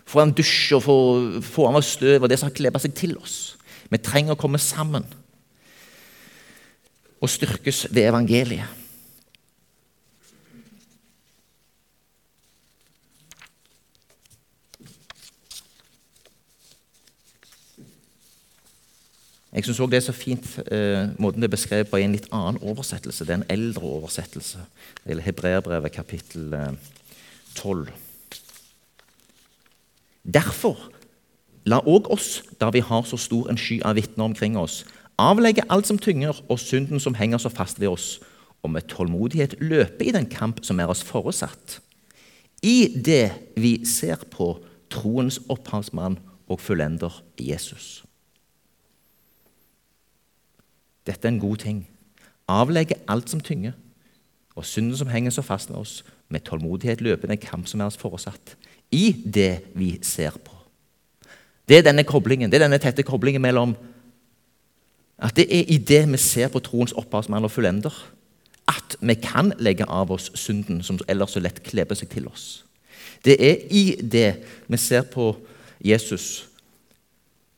få 0.08 0.24
en 0.24 0.34
dusj 0.36 0.78
og 0.78 0.84
få, 0.84 0.96
få 1.44 1.68
av 1.70 1.80
oss 1.80 1.94
støv 1.98 2.24
og 2.24 2.32
det 2.32 2.40
som 2.40 2.50
har 2.50 2.56
kleber 2.56 2.84
seg 2.84 2.96
til 2.98 3.16
oss. 3.20 3.56
Vi 3.92 4.00
trenger 4.04 4.36
å 4.36 4.40
komme 4.40 4.60
sammen 4.60 5.06
og 7.24 7.32
styrkes 7.32 7.86
ved 7.92 8.10
evangeliet. 8.10 8.83
Jeg 19.54 19.68
syns 19.68 19.80
òg 19.84 19.92
det 19.92 20.00
er 20.00 20.06
så 20.08 20.16
fint 20.18 20.48
eh, 20.74 21.12
måten 21.22 21.44
det 21.44 21.48
er 21.52 21.54
beskrevet 21.54 21.90
på 21.92 22.00
i 22.02 22.06
en 22.08 22.16
litt 22.16 22.26
annen 22.34 22.58
oversettelse. 22.66 23.26
Det 23.26 23.36
er 23.36 23.42
en 23.42 23.52
eldre 23.54 23.86
oversettelse. 24.00 24.64
Det 25.04 25.12
gjelder 25.12 25.28
Hebreerbrevet 25.28 25.94
kapittel 25.94 26.56
eh, 26.58 26.72
12. 27.56 27.92
Derfor 30.24 30.80
la 31.70 31.84
òg 31.86 32.10
oss, 32.12 32.42
da 32.60 32.72
vi 32.74 32.82
har 32.82 33.06
så 33.06 33.20
stor 33.20 33.52
en 33.52 33.60
sky 33.60 33.78
av 33.86 34.00
vitner 34.00 34.26
omkring 34.26 34.58
oss, 34.58 34.82
avlegge 35.22 35.68
alt 35.70 35.88
som 35.88 36.00
tynger 36.02 36.40
og 36.50 36.60
synden 36.60 37.00
som 37.00 37.14
henger 37.16 37.44
så 37.44 37.52
fast 37.54 37.80
ved 37.80 37.92
oss, 37.94 38.18
og 38.64 38.72
med 38.74 38.88
tålmodighet 38.90 39.58
løpe 39.62 40.08
i 40.08 40.16
den 40.16 40.26
kamp 40.32 40.64
som 40.66 40.80
er 40.80 40.90
oss 40.90 41.04
forutsatt. 41.06 41.78
I 42.64 42.96
det 43.06 43.34
vi 43.60 43.84
ser 43.86 44.24
på 44.32 44.56
troens 44.90 45.42
opphavsmann 45.52 46.18
og 46.48 46.62
fullender 46.64 47.22
Jesus. 47.38 48.04
Dette 51.08 51.28
er 51.28 51.34
en 51.34 51.40
god 51.40 51.58
ting. 51.64 51.84
Avlegge 52.48 53.00
alt 53.08 53.30
som 53.30 53.42
tynger, 53.42 53.72
og 54.56 54.66
synden 54.66 54.98
som 54.98 55.10
henger 55.10 55.34
så 55.34 55.42
fast 55.42 55.70
med 55.70 55.80
oss, 55.80 56.04
med 56.30 56.44
tålmodighet 56.46 57.02
løpe 57.02 57.28
den 57.28 57.38
kamp 57.42 57.68
som 57.68 57.82
er 57.82 57.90
oss 57.90 57.98
foresatt, 57.98 58.56
i 58.92 59.12
det 59.26 59.64
vi 59.76 59.98
ser 60.06 60.36
på. 60.38 60.54
Det 61.70 61.78
er 61.78 61.88
denne 61.88 62.04
koblingen, 62.04 62.52
det 62.52 62.60
er 62.60 62.68
denne 62.68 62.82
tette 62.82 63.06
koblingen 63.08 63.42
mellom 63.42 63.76
at 65.24 65.36
det 65.38 65.46
er 65.48 65.70
i 65.72 65.78
det 65.78 66.04
vi 66.12 66.20
ser 66.20 66.52
på 66.52 66.60
troens 66.60 66.94
opphavsmann 67.00 67.46
og 67.48 67.52
fullender, 67.52 67.94
at 68.68 68.96
vi 69.00 69.16
kan 69.20 69.54
legge 69.60 69.88
av 69.88 70.12
oss 70.12 70.30
synden 70.40 70.84
som 70.84 71.00
ellers 71.08 71.36
så 71.36 71.42
lett 71.44 71.64
kleber 71.64 71.96
seg 71.96 72.12
til 72.12 72.28
oss. 72.28 72.64
Det 73.24 73.38
er 73.40 73.64
i 73.72 73.84
det 74.02 74.44
vi 74.68 74.78
ser 74.78 75.08
på 75.08 75.32
Jesus, 75.84 76.46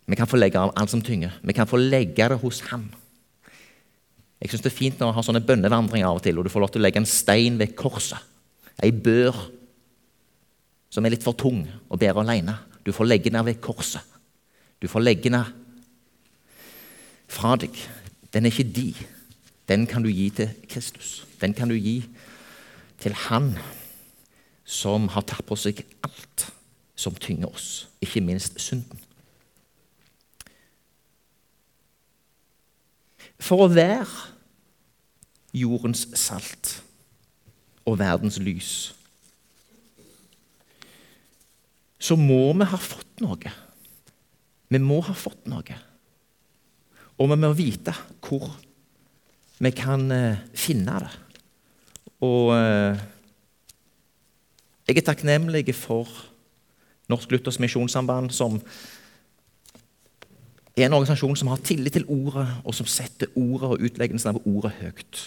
vi 0.05 0.15
kan 0.15 0.29
få 0.29 0.37
legge 0.37 0.61
av 0.61 0.73
alt 0.77 0.91
som 0.91 1.01
tynger. 1.01 1.33
Vi 1.41 1.53
kan 1.53 1.67
få 1.67 1.79
legge 1.81 2.29
det 2.29 2.37
hos 2.37 2.59
ham. 2.69 2.85
Jeg 4.45 4.51
syns 4.51 4.61
det 4.61 4.69
er 4.69 4.77
fint 4.77 4.99
når 4.99 5.09
man 5.09 5.15
har 5.17 5.25
sånne 5.25 5.41
bønnevandringer 5.41 6.05
av 6.05 6.19
og 6.19 6.21
til, 6.21 6.37
og 6.37 6.45
du 6.45 6.51
får 6.53 6.61
lov 6.61 6.69
til 6.75 6.83
å 6.83 6.85
legge 6.85 7.01
en 7.01 7.07
stein 7.09 7.55
ved 7.57 7.71
korset. 7.73 8.21
Ei 8.77 8.91
bør 8.93 9.33
som 10.93 11.01
er 11.01 11.15
litt 11.15 11.25
for 11.25 11.33
tung 11.33 11.63
å 11.89 11.97
bære 11.97 12.21
alene. 12.21 12.53
Du 12.85 12.91
får 12.93 13.09
legge 13.09 13.31
den 13.33 13.41
ved 13.47 13.57
korset. 13.63 14.05
Du 14.77 14.85
får 14.91 15.01
legge 15.01 15.31
den 15.33 15.41
fra 17.25 17.55
deg. 17.57 17.73
Den 18.29 18.45
er 18.45 18.53
ikke 18.53 18.67
di. 18.69 18.91
Den 19.65 19.87
kan 19.89 20.05
du 20.05 20.11
gi 20.13 20.29
til 20.37 20.53
Kristus. 20.69 21.23
Den 21.41 21.57
kan 21.57 21.73
du 21.73 21.79
gi 21.79 22.03
til 23.01 23.17
Han 23.25 23.55
som 24.61 25.09
har 25.17 25.25
tatt 25.25 25.49
på 25.49 25.57
seg 25.57 25.81
alt 26.05 26.45
som 26.93 27.17
tynger 27.17 27.49
oss, 27.49 27.87
ikke 27.97 28.21
minst 28.21 28.61
synden. 28.61 29.01
For 33.41 33.65
å 33.65 33.73
være 33.73 34.34
jordens 35.55 36.05
salt 36.19 36.75
og 37.85 37.99
verdens 38.01 38.39
lys, 38.41 38.71
så 41.99 42.17
må 42.19 42.53
vi 42.53 42.67
ha 42.69 42.77
fått 42.77 43.23
noe. 43.23 43.51
Vi 44.69 44.81
må 44.81 44.99
ha 45.05 45.13
fått 45.15 45.47
noe. 45.49 45.77
Og 47.15 47.29
vi 47.31 47.37
må 47.39 47.51
vite 47.55 47.93
hvor 48.25 48.49
vi 49.63 49.71
kan 49.71 50.03
eh, 50.11 50.41
finne 50.57 50.99
det. 51.05 51.13
Og 52.25 52.51
eh, 52.55 53.03
jeg 54.85 54.99
er 54.99 55.07
takknemlig 55.07 55.71
for 55.77 56.09
Norsk 57.09 57.31
Luthers 57.31 57.59
Misjonssamband, 57.61 58.33
som 58.35 58.59
er 60.75 60.87
en 60.87 60.97
organisasjon 60.97 61.37
som 61.39 61.49
har 61.53 61.63
tillit 61.63 61.95
til 61.95 62.05
ordet, 62.11 62.47
og 62.65 62.75
som 62.75 62.89
setter 62.89 63.31
ordet 63.39 63.69
og 63.69 63.85
utleggelsen 63.87 64.33
av 64.33 64.41
ordet 64.43 64.73
høyt. 64.81 65.25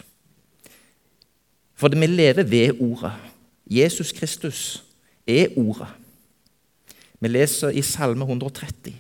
For 1.79 1.89
vi 1.89 2.07
lever 2.07 2.43
ved 2.43 2.81
ordet. 2.81 3.13
Jesus 3.71 4.13
Kristus 4.13 4.85
er 5.27 5.47
ordet. 5.57 5.89
Vi 7.21 7.29
leser 7.29 7.69
i 7.69 7.83
Salme 7.83 8.25
130. 8.25 8.95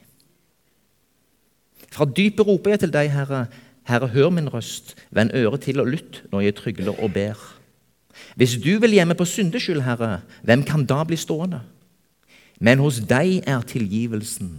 Fra 1.91 2.05
dypet 2.05 2.47
roper 2.47 2.71
jeg 2.71 2.85
til 2.85 2.93
deg, 2.93 3.11
Herre. 3.11 3.47
Herre, 3.89 4.09
hør 4.09 4.31
min 4.31 4.53
røst. 4.53 4.95
Vend 5.11 5.35
øret 5.35 5.65
til 5.67 5.81
og 5.81 5.89
lytt 5.89 6.23
når 6.33 6.41
jeg 6.41 6.55
trygler 6.55 7.03
og 7.03 7.13
ber. 7.13 7.39
Hvis 8.37 8.59
du 8.63 8.79
vil 8.79 8.95
gjemme 8.95 9.15
på 9.15 9.25
syndeskyld, 9.25 9.81
Herre, 9.83 10.21
hvem 10.43 10.63
kan 10.63 10.87
da 10.87 11.03
bli 11.05 11.17
stående? 11.17 11.63
Men 12.61 12.79
hos 12.83 13.01
deg 13.01 13.43
er 13.47 13.63
tilgivelsen 13.63 14.59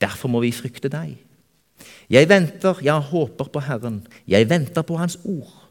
Derfor 0.00 0.28
må 0.28 0.42
vi 0.42 0.52
frykte 0.52 0.90
deg. 0.92 1.14
Jeg 2.10 2.28
venter, 2.28 2.78
jeg 2.82 3.08
håper 3.10 3.48
på 3.48 3.60
Herren. 3.60 4.02
Jeg 4.28 4.48
venter 4.50 4.82
på 4.82 4.98
Hans 5.00 5.18
ord. 5.24 5.63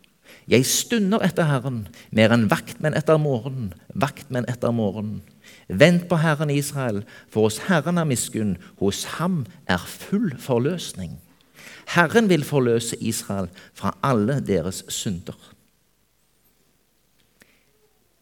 Jeg 0.49 0.65
stunder 0.67 1.23
etter 1.23 1.47
Herren, 1.47 1.85
mer 2.11 2.33
enn 2.35 2.49
vaktmenn 2.51 2.95
etter 2.97 3.19
morgenen, 3.21 3.71
vaktmenn 3.95 4.47
etter 4.51 4.73
morgenen. 4.75 5.21
Vent 5.67 6.07
på 6.09 6.19
Herren 6.19 6.51
Israel, 6.51 7.03
for 7.31 7.47
hos 7.47 7.61
Herren 7.69 7.99
er 8.01 8.07
miskunn, 8.07 8.57
hos 8.81 9.03
ham 9.17 9.43
er 9.71 9.79
full 9.79 10.33
forløsning. 10.39 11.15
Herren 11.95 12.29
vil 12.29 12.43
forløse 12.47 12.99
Israel 12.99 13.49
fra 13.75 13.93
alle 14.03 14.39
deres 14.43 14.83
synder. 14.91 15.37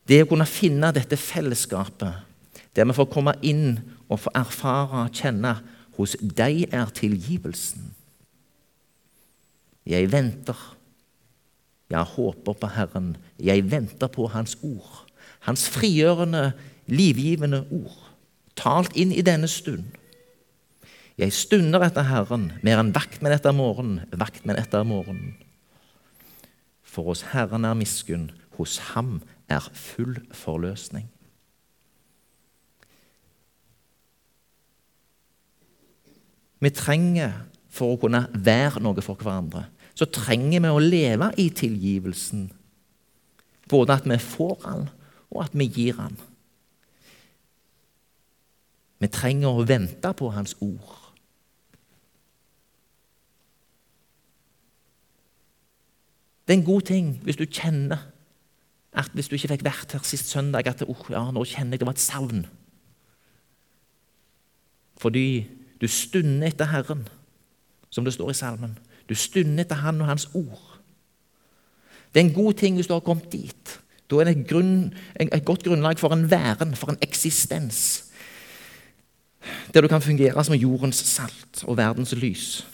Det 0.08 0.24
å 0.24 0.30
kunne 0.30 0.50
finne 0.50 0.92
dette 0.94 1.18
fellesskapet, 1.18 2.28
der 2.76 2.88
vi 2.88 2.96
får 2.98 3.10
komme 3.14 3.34
inn 3.46 3.80
og 4.10 4.20
få 4.26 4.34
erfare 4.36 5.06
og 5.06 5.16
kjenne 5.16 5.56
hos 5.98 6.18
deg 6.22 6.66
er 6.74 6.92
tilgivelsen. 6.96 7.92
Jeg 9.88 10.12
venter. 10.12 10.58
Jeg 11.92 12.08
håper 12.16 12.56
på 12.56 12.70
Herren. 12.72 13.16
Jeg 13.40 13.66
venter 13.72 14.08
på 14.08 14.30
Hans 14.32 14.58
ord. 14.64 15.06
Hans 15.44 15.68
frigjørende, 15.70 16.52
livgivende 16.88 17.66
ord. 17.72 17.98
Talt 18.56 18.96
inn 18.96 19.12
i 19.12 19.24
denne 19.26 19.50
stund. 19.52 19.90
Jeg 21.20 21.34
stunder 21.36 21.84
etter 21.86 22.08
Herren, 22.08 22.52
mer 22.64 22.80
enn 22.82 22.94
vaktmenn 22.96 23.36
etter 23.36 23.54
morgenen, 23.54 24.06
vaktmenn 24.16 24.60
etter 24.60 24.86
morgenen. 24.88 25.36
For 26.82 27.12
hos 27.12 27.26
Herren 27.34 27.68
er 27.68 27.76
miskunn, 27.78 28.30
hos 28.58 28.78
ham 28.94 29.20
er 29.52 29.68
full 29.76 30.18
forløsning. 30.36 31.10
Vi 36.62 36.70
trenger, 36.70 37.44
for 37.72 37.94
å 37.94 38.00
kunne 38.00 38.26
være 38.36 38.82
noe 38.84 39.02
for 39.04 39.20
hverandre, 39.20 39.66
så 39.96 40.08
trenger 40.08 40.64
vi 40.64 40.72
å 40.72 40.82
leve 40.82 41.32
i 41.42 41.50
tilgivelsen. 41.54 42.50
Både 43.72 44.00
at 44.00 44.08
vi 44.08 44.18
får 44.20 44.58
den, 44.66 44.90
og 45.32 45.44
at 45.46 45.56
vi 45.56 45.68
gir 45.68 46.00
den. 46.00 46.18
Vi 49.02 49.10
trenger 49.10 49.50
å 49.50 49.66
vente 49.66 50.12
på 50.14 50.30
Hans 50.34 50.54
ord. 50.62 50.98
Det 56.46 56.54
er 56.54 56.60
en 56.60 56.68
god 56.68 56.84
ting 56.90 57.14
hvis 57.24 57.40
du 57.40 57.46
kjenner 57.48 58.10
at 58.92 59.14
hvis 59.16 59.30
du 59.32 59.38
ikke 59.38 59.54
fikk 59.54 59.64
vært 59.64 59.94
her 59.96 60.04
sist 60.04 60.28
søndag, 60.34 60.68
at 60.68 60.84
oh, 60.84 61.06
ja, 61.10 61.24
nå 61.32 61.46
kjenner 61.48 61.78
jeg 61.78 61.82
det 61.82 61.88
var 61.88 61.96
et 61.96 62.04
savn. 62.04 62.42
Fordi 65.00 65.48
du 65.80 65.88
stunder 65.88 66.52
etter 66.52 66.68
Herren, 66.70 67.06
som 67.90 68.06
det 68.06 68.14
står 68.14 68.34
i 68.34 68.38
salmen. 68.38 68.76
Du 69.12 69.16
stunder 69.20 69.66
etter 69.66 69.82
Han 69.84 70.00
og 70.00 70.08
Hans 70.08 70.30
ord. 70.34 70.80
Det 72.14 72.22
er 72.22 72.30
en 72.30 72.36
god 72.36 72.54
ting 72.60 72.78
hvis 72.78 72.88
du 72.88 72.94
har 72.96 73.04
kommet 73.04 73.32
dit. 73.32 73.74
Da 74.08 74.20
er 74.20 74.28
det 74.28 74.38
et, 74.38 74.48
grunn, 74.48 74.94
et 75.20 75.46
godt 75.48 75.66
grunnlag 75.68 76.00
for 76.00 76.16
en 76.16 76.30
væren, 76.32 76.76
for 76.76 76.92
en 76.92 77.00
eksistens. 77.04 78.06
Der 79.74 79.82
du 79.82 79.88
kan 79.92 80.04
fungere 80.04 80.44
som 80.44 80.56
jordens 80.56 81.00
salt 81.08 81.64
og 81.64 81.78
verdens 81.78 82.14
lys. 82.16 82.68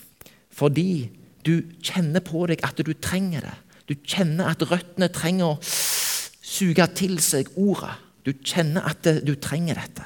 Fordi 0.53 1.09
du 1.45 1.61
kjenner 1.81 2.21
på 2.25 2.45
deg 2.49 2.61
at 2.65 2.77
du 2.85 2.93
trenger 2.93 3.45
det. 3.45 3.55
Du 3.89 3.95
kjenner 4.03 4.51
at 4.51 4.65
røttene 4.71 5.09
trenger 5.13 5.53
å 5.55 5.59
suge 5.61 6.85
til 6.97 7.17
seg 7.23 7.49
ordet. 7.57 7.95
Du 8.25 8.33
kjenner 8.33 8.89
at 8.89 9.05
du 9.25 9.33
trenger 9.41 9.79
dette. 9.79 10.05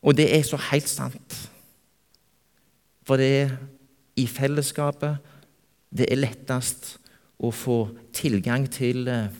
Og 0.00 0.16
det 0.16 0.28
er 0.36 0.44
så 0.46 0.60
helt 0.70 0.88
sant. 0.88 1.36
For 3.04 3.20
det 3.20 3.50
i 4.20 4.26
fellesskapet 4.28 5.18
det 5.90 6.06
er 6.10 6.20
lettest 6.20 6.94
å 7.40 7.50
få 7.54 7.78
tilgang 8.14 8.66
til 8.70 9.08
eh, 9.08 9.32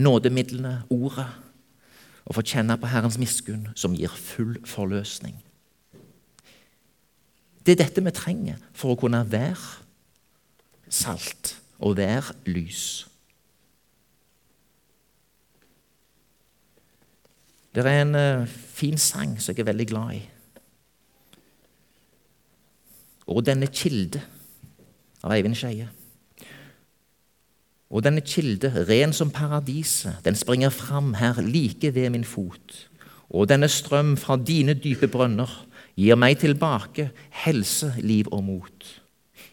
nådemidlene, 0.00 0.80
ordet, 0.90 1.28
og 2.24 2.36
få 2.36 2.44
kjenne 2.46 2.76
på 2.78 2.88
Herrens 2.90 3.18
miskunn, 3.20 3.68
som 3.74 3.94
gir 3.96 4.12
full 4.14 4.56
forløsning. 4.68 5.36
Det 7.66 7.74
er 7.74 7.84
dette 7.84 8.02
vi 8.04 8.12
trenger 8.14 8.60
for 8.72 8.94
å 8.94 8.98
kunne 8.98 9.20
være 9.28 9.80
salt 10.90 11.56
og 11.78 11.98
være 11.98 12.36
lys. 12.48 12.84
Det 17.74 17.84
er 17.86 18.00
en 18.02 18.16
uh, 18.18 18.48
fin 18.48 18.98
sang 18.98 19.36
som 19.38 19.54
jeg 19.54 19.62
er 19.62 19.70
veldig 19.70 19.86
glad 19.92 20.16
i 20.18 20.22
og 23.30 23.46
denne 23.46 23.70
kilde 23.70 24.20
av 25.22 25.34
Eivind 25.36 25.56
Skeie. 25.58 25.88
Og 27.90 28.04
denne 28.06 28.22
kilde, 28.22 28.70
ren 28.86 29.12
som 29.14 29.32
paradiset, 29.34 30.20
den 30.24 30.38
springer 30.38 30.70
fram 30.70 31.14
her 31.18 31.40
like 31.42 31.90
ved 31.94 32.10
min 32.14 32.26
fot. 32.26 32.86
Og 33.30 33.48
denne 33.50 33.68
strøm 33.70 34.16
fra 34.18 34.36
dine 34.38 34.74
dype 34.78 35.08
brønner 35.10 35.50
gir 35.98 36.18
meg 36.18 36.38
tilbake 36.42 37.10
helse, 37.44 37.92
liv 37.98 38.30
og 38.30 38.44
mot. 38.46 38.86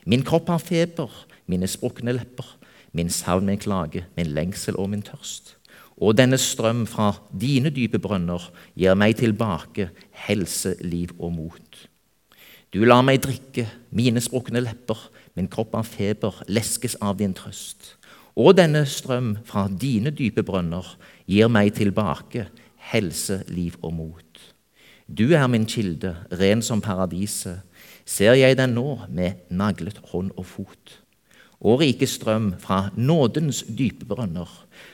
Min 0.06 0.24
kropp 0.26 0.50
har 0.54 0.62
feber, 0.62 1.10
mine 1.50 1.68
sprukne 1.70 2.14
lepper, 2.14 2.46
min 2.94 3.10
savn, 3.10 3.46
min 3.50 3.62
klage, 3.62 4.06
min 4.18 4.34
lengsel 4.38 4.78
og 4.78 4.90
min 4.94 5.06
tørst. 5.06 5.56
Og 5.98 6.18
denne 6.18 6.38
strøm 6.38 6.86
fra 6.86 7.16
dine 7.34 7.74
dype 7.74 8.00
brønner 8.00 8.52
gir 8.78 8.98
meg 8.98 9.18
tilbake 9.18 9.90
helse, 10.28 10.76
liv 10.82 11.14
og 11.18 11.34
mot. 11.34 11.88
Du 12.74 12.84
lar 12.84 13.04
meg 13.06 13.22
drikke 13.24 13.68
mine 13.96 14.20
sprukne 14.24 14.60
lepper, 14.64 15.00
min 15.40 15.48
kropp 15.48 15.76
av 15.80 15.88
feber 15.88 16.42
leskes 16.52 16.98
av 17.00 17.18
din 17.22 17.36
trøst. 17.38 17.96
Og 18.38 18.58
denne 18.60 18.84
strøm 18.86 19.38
fra 19.48 19.66
dine 19.72 20.12
dype 20.14 20.44
brønner 20.46 20.86
gir 21.30 21.50
meg 21.50 21.74
tilbake 21.78 22.50
helse, 22.92 23.42
liv 23.48 23.78
og 23.82 23.96
mot. 23.98 24.44
Du 25.08 25.32
er 25.32 25.48
min 25.48 25.66
kilde, 25.66 26.14
ren 26.36 26.62
som 26.62 26.84
paradiset. 26.84 27.64
Ser 28.08 28.36
jeg 28.40 28.58
den 28.60 28.76
nå 28.76 29.00
med 29.10 29.48
naglet 29.50 30.00
hånd 30.12 30.34
og 30.36 30.46
fot. 30.48 30.94
Og 31.64 31.82
rike 31.82 32.08
strøm 32.08 32.52
fra 32.62 32.90
nådens 32.96 33.64
dype 33.68 34.06
brønner. 34.06 34.48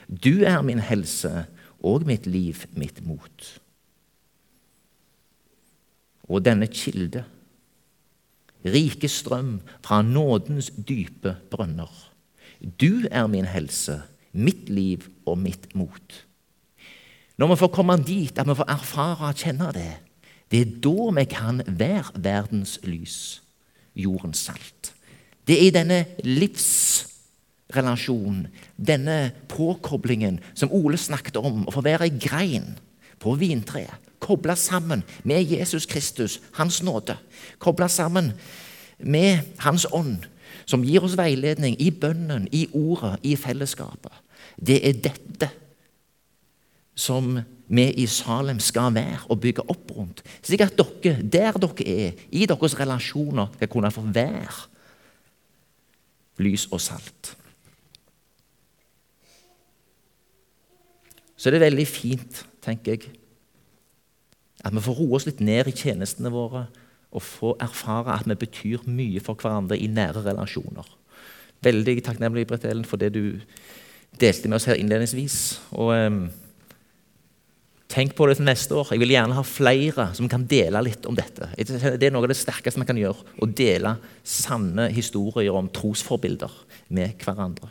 Du 0.08 0.46
er 0.46 0.62
min 0.62 0.80
helse 0.80 1.46
og 1.84 2.06
mitt 2.08 2.30
liv, 2.30 2.64
mitt 2.78 3.02
mot. 3.06 3.50
Og 6.30 6.46
denne 6.46 6.70
kilde 6.72 7.26
rike 8.66 9.08
strøm 9.12 9.60
fra 9.84 10.02
nådens 10.02 10.72
dype 10.88 11.36
brønner. 11.52 11.92
Du 12.80 13.04
er 13.12 13.28
min 13.28 13.46
helse, 13.46 14.02
mitt 14.32 14.70
liv 14.70 14.98
og 15.26 15.38
mitt 15.38 15.76
mot. 15.76 16.26
Når 17.38 17.48
vi 17.48 17.56
får 17.60 17.68
komme 17.74 17.98
dit, 18.06 18.40
at 18.40 18.48
vi 18.48 18.56
får 18.56 18.72
erfare 18.72 19.28
og 19.30 19.36
kjenne 19.36 19.72
det, 19.76 19.94
det 20.52 20.62
er 20.62 20.66
da 20.86 21.12
vi 21.18 21.24
kan 21.26 21.62
være 21.68 22.24
verdens 22.24 22.80
lys, 22.86 23.42
jordens 23.96 24.38
salt. 24.38 24.94
Det 25.48 25.58
er 25.58 25.62
i 25.68 25.72
denne 25.76 26.06
livsrelasjonen, 26.24 28.48
denne 28.78 29.32
påkoblingen, 29.50 30.40
som 30.54 30.72
Ole 30.72 30.98
snakket 30.98 31.36
om, 31.42 31.68
å 31.68 31.72
få 31.74 31.82
være 31.84 32.04
ei 32.08 32.20
grein 32.22 32.78
på 33.20 33.36
vintreet 33.40 34.03
Kobla 34.24 34.56
sammen 34.56 35.04
med 35.28 35.44
Jesus 35.52 35.86
Kristus, 35.90 36.40
Hans 36.56 36.82
nåde. 36.84 37.18
Koble 37.60 37.90
sammen 37.92 38.32
med 39.00 39.44
Hans 39.60 39.86
ånd, 39.92 40.24
som 40.66 40.84
gir 40.88 41.04
oss 41.04 41.18
veiledning 41.20 41.76
i 41.82 41.92
bønnen, 41.92 42.48
i 42.52 42.68
ordet, 42.72 43.18
i 43.24 43.36
fellesskapet. 43.36 44.14
Det 44.56 44.80
er 44.80 45.02
dette 45.04 45.50
som 46.96 47.36
vi 47.74 47.88
i 48.04 48.06
Salem 48.08 48.60
skal 48.62 48.94
være 48.94 49.24
og 49.34 49.40
bygge 49.42 49.66
opp 49.72 49.92
rundt. 49.96 50.22
Slik 50.46 50.62
at 50.62 50.78
dere, 50.78 51.18
der 51.22 51.58
dere 51.58 51.88
er, 51.88 52.20
i 52.32 52.46
deres 52.46 52.78
relasjoner, 52.80 53.50
skal 53.56 53.72
kunne 53.72 53.92
få 53.92 54.06
være 54.14 54.70
lys 56.44 56.68
og 56.72 56.82
salt. 56.82 57.34
Så 61.36 61.52
det 61.52 61.60
er 61.60 61.68
veldig 61.68 61.88
fint, 61.90 62.46
tenker 62.64 62.96
jeg, 62.96 63.12
at 64.64 64.74
vi 64.74 64.84
får 64.84 65.00
roe 65.00 65.18
oss 65.18 65.28
litt 65.28 65.42
ned 65.44 65.70
i 65.70 65.76
tjenestene 65.76 66.32
våre 66.34 66.68
og 67.14 67.22
få 67.22 67.54
erfare 67.62 68.16
at 68.16 68.28
vi 68.30 68.38
betyr 68.40 68.88
mye 68.90 69.22
for 69.22 69.38
hverandre 69.38 69.78
i 69.78 69.90
nære 69.92 70.24
relasjoner. 70.26 70.88
Veldig 71.64 72.00
takknemlig 72.06 72.48
Britt 72.50 72.66
Ellen, 72.68 72.88
for 72.88 73.00
det 73.00 73.14
du 73.14 73.38
delte 74.20 74.50
med 74.50 74.58
oss 74.58 74.68
her 74.70 74.80
innledningsvis. 74.80 75.38
Og 75.78 75.94
um, 75.94 76.24
Tenk 77.94 78.16
på 78.18 78.26
det 78.26 78.40
til 78.40 78.48
neste 78.48 78.74
år. 78.74 78.90
Jeg 78.96 79.04
vil 79.04 79.12
gjerne 79.14 79.36
ha 79.38 79.44
flere 79.46 80.08
som 80.18 80.26
kan 80.32 80.48
dele 80.50 80.80
litt 80.82 81.06
om 81.06 81.14
dette. 81.14 81.52
Det 81.54 82.08
er 82.08 82.14
noe 82.14 82.24
av 82.26 82.32
det 82.32 82.40
sterkeste 82.40 82.82
vi 82.82 82.88
kan 82.90 82.98
gjøre. 82.98 83.36
Å 83.38 83.46
dele 83.46 83.92
sanne 84.26 84.88
historier 84.96 85.54
om 85.54 85.70
trosforbilder 85.70 86.56
med 86.98 87.22
hverandre. 87.22 87.70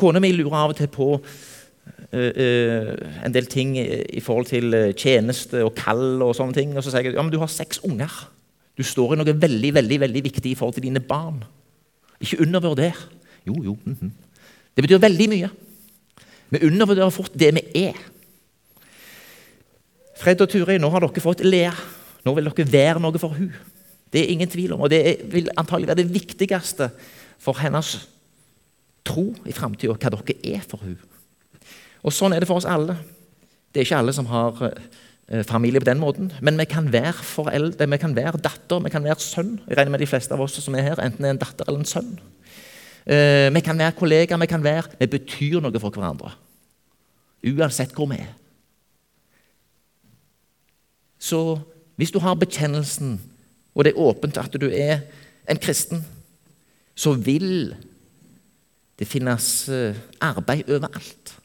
Kona 0.00 0.20
mi 0.20 0.30
lurer 0.32 0.56
av 0.56 0.72
og 0.72 0.80
til 0.80 0.88
på 0.92 1.10
en 2.12 3.34
del 3.34 3.46
ting 3.50 3.76
i 3.78 4.20
forhold 4.22 4.46
til 4.46 4.74
eh, 4.74 4.94
tjeneste 4.94 5.64
og 5.66 5.74
kall 5.74 6.22
og 6.22 6.34
sånne 6.38 6.54
ting. 6.54 6.74
Og 6.76 6.84
så 6.84 6.92
sier 6.92 7.08
jeg 7.08 7.16
ja, 7.16 7.22
men 7.22 7.32
du 7.32 7.40
har 7.42 7.50
seks 7.50 7.82
unger. 7.86 8.12
Du 8.76 8.84
står 8.86 9.14
i 9.14 9.20
noe 9.20 9.36
veldig 9.36 9.72
veldig, 9.74 10.00
veldig 10.04 10.22
viktig 10.28 10.52
i 10.52 10.58
forhold 10.58 10.76
til 10.76 10.86
dine 10.86 11.02
barn. 11.02 11.42
Ikke 12.20 12.40
undervurder. 12.44 12.96
Jo, 13.46 13.54
jo. 13.64 13.78
Mm 13.84 13.96
-hmm. 14.00 14.10
Det 14.76 14.82
betyr 14.82 14.98
veldig 14.98 15.28
mye. 15.28 15.50
Vi 16.50 16.66
undervurderer 16.66 17.10
fort 17.10 17.32
det 17.34 17.54
vi 17.54 17.62
er. 17.88 17.96
Fred 20.16 20.40
og 20.40 20.48
Turi, 20.48 20.78
nå 20.78 20.88
har 20.88 21.00
dere 21.00 21.20
fått 21.20 21.44
Lea. 21.44 21.72
Nå 22.24 22.34
vil 22.34 22.44
dere 22.44 22.72
være 22.72 23.00
noe 23.00 23.18
for 23.18 23.28
hun. 23.28 23.52
Det 24.12 24.20
er 24.20 24.32
ingen 24.32 24.48
tvil 24.48 24.72
om, 24.72 24.80
og 24.80 24.90
det 24.90 25.18
vil 25.32 25.50
antagelig 25.56 25.88
være 25.88 26.02
det 26.02 26.14
viktigste 26.14 26.90
for 27.38 27.58
hennes 27.58 28.08
tro 29.04 29.34
i 29.46 29.52
framtida, 29.52 29.92
hva 29.92 30.10
dere 30.10 30.36
er 30.56 30.60
for 30.60 30.78
hun. 30.82 30.96
Og 32.06 32.14
Sånn 32.14 32.36
er 32.36 32.42
det 32.42 32.48
for 32.48 32.60
oss 32.60 32.68
alle. 32.70 32.94
Det 33.74 33.82
er 33.82 33.88
ikke 33.88 33.98
alle 33.98 34.14
som 34.14 34.28
har 34.30 34.60
eh, 34.70 35.42
familie 35.46 35.82
på 35.82 35.88
den 35.88 36.00
måten, 36.00 36.30
men 36.40 36.58
vi 36.60 36.68
kan 36.70 36.86
være 36.92 37.18
foreldre, 37.26 37.88
vi 37.90 37.98
kan 38.00 38.14
være 38.16 38.38
datter, 38.38 38.80
vi 38.84 38.92
kan 38.94 39.04
være 39.04 39.18
sønn. 39.20 39.56
Jeg 39.66 39.76
regner 39.76 39.96
med 39.96 40.04
de 40.04 40.08
fleste 40.08 40.34
av 40.34 40.40
oss 40.44 40.56
som 40.62 40.76
er 40.78 40.86
her, 40.86 41.02
enten 41.02 41.26
er 41.26 41.34
en 41.34 41.42
datter 41.42 41.66
eller 41.66 41.82
en 41.82 41.90
sønn. 41.90 42.14
Eh, 43.06 43.50
vi 43.54 43.62
kan 43.62 43.78
være 43.78 43.98
kollegaer, 43.98 44.38
vi 44.40 44.50
kan 44.50 44.64
være 44.64 44.96
Vi 44.98 45.06
betyr 45.06 45.60
noe 45.62 45.82
for 45.82 45.94
hverandre. 45.94 46.32
Uansett 47.46 47.92
hvor 47.94 48.08
vi 48.10 48.18
er. 48.22 48.32
Så 51.18 51.58
hvis 51.96 52.10
du 52.10 52.18
har 52.18 52.34
bekjennelsen, 52.38 53.18
og 53.74 53.84
det 53.84 53.92
er 53.92 54.00
åpent 54.00 54.38
at 54.38 54.56
du 54.60 54.68
er 54.70 55.04
en 55.48 55.58
kristen, 55.58 56.04
så 56.94 57.12
vil 57.12 57.74
det 58.98 59.08
finnes 59.08 59.68
eh, 59.68 59.96
arbeid 60.20 60.70
overalt. 60.70 61.35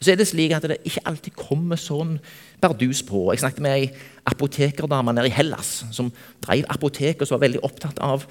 Så 0.00 0.12
er 0.12 0.16
det 0.16 0.28
slik 0.30 0.54
at 0.56 0.64
det 0.64 0.78
ikke 0.88 1.02
alltid 1.04 1.34
kommer 1.36 1.76
sånn 1.76 2.14
bardus 2.60 3.02
på. 3.04 3.26
Jeg 3.32 3.42
snakket 3.42 3.64
med 3.64 3.74
ei 3.76 3.90
apotekerdame 4.30 5.12
nede 5.12 5.28
i 5.28 5.34
Hellas 5.34 5.82
som 5.92 6.08
drev 6.40 6.64
apotek 6.72 7.20
og 7.20 7.28
som 7.28 7.36
var 7.36 7.44
veldig 7.44 7.60
opptatt 7.66 8.00
av 8.00 8.24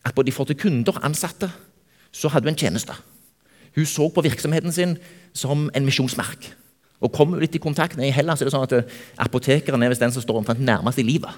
at 0.00 0.16
både 0.16 0.32
i 0.32 0.34
forhold 0.34 0.54
til 0.54 0.62
kunder 0.62 0.96
og 0.96 1.04
ansatte 1.04 1.50
så 2.10 2.30
hadde 2.32 2.48
hun 2.48 2.54
en 2.54 2.62
tjeneste. 2.62 2.96
Hun 3.76 3.86
så 3.86 4.08
på 4.08 4.24
virksomheten 4.24 4.72
sin 4.72 4.96
som 5.36 5.68
en 5.74 5.86
misjonsmerk. 5.86 6.50
Og 7.00 7.12
kommer 7.12 7.40
litt 7.40 7.54
i 7.56 7.62
kontakt 7.62 8.00
I 8.00 8.12
Hellas 8.12 8.40
er 8.40 8.48
det 8.48 8.54
sånn 8.54 8.66
at 8.66 8.76
eh, 8.76 8.98
apotekeren 9.20 9.82
er 9.82 9.94
den 9.94 10.12
som 10.12 10.24
står 10.24 10.40
omtrent 10.40 10.64
nærmest 10.64 11.00
i 11.00 11.06
livet. 11.06 11.32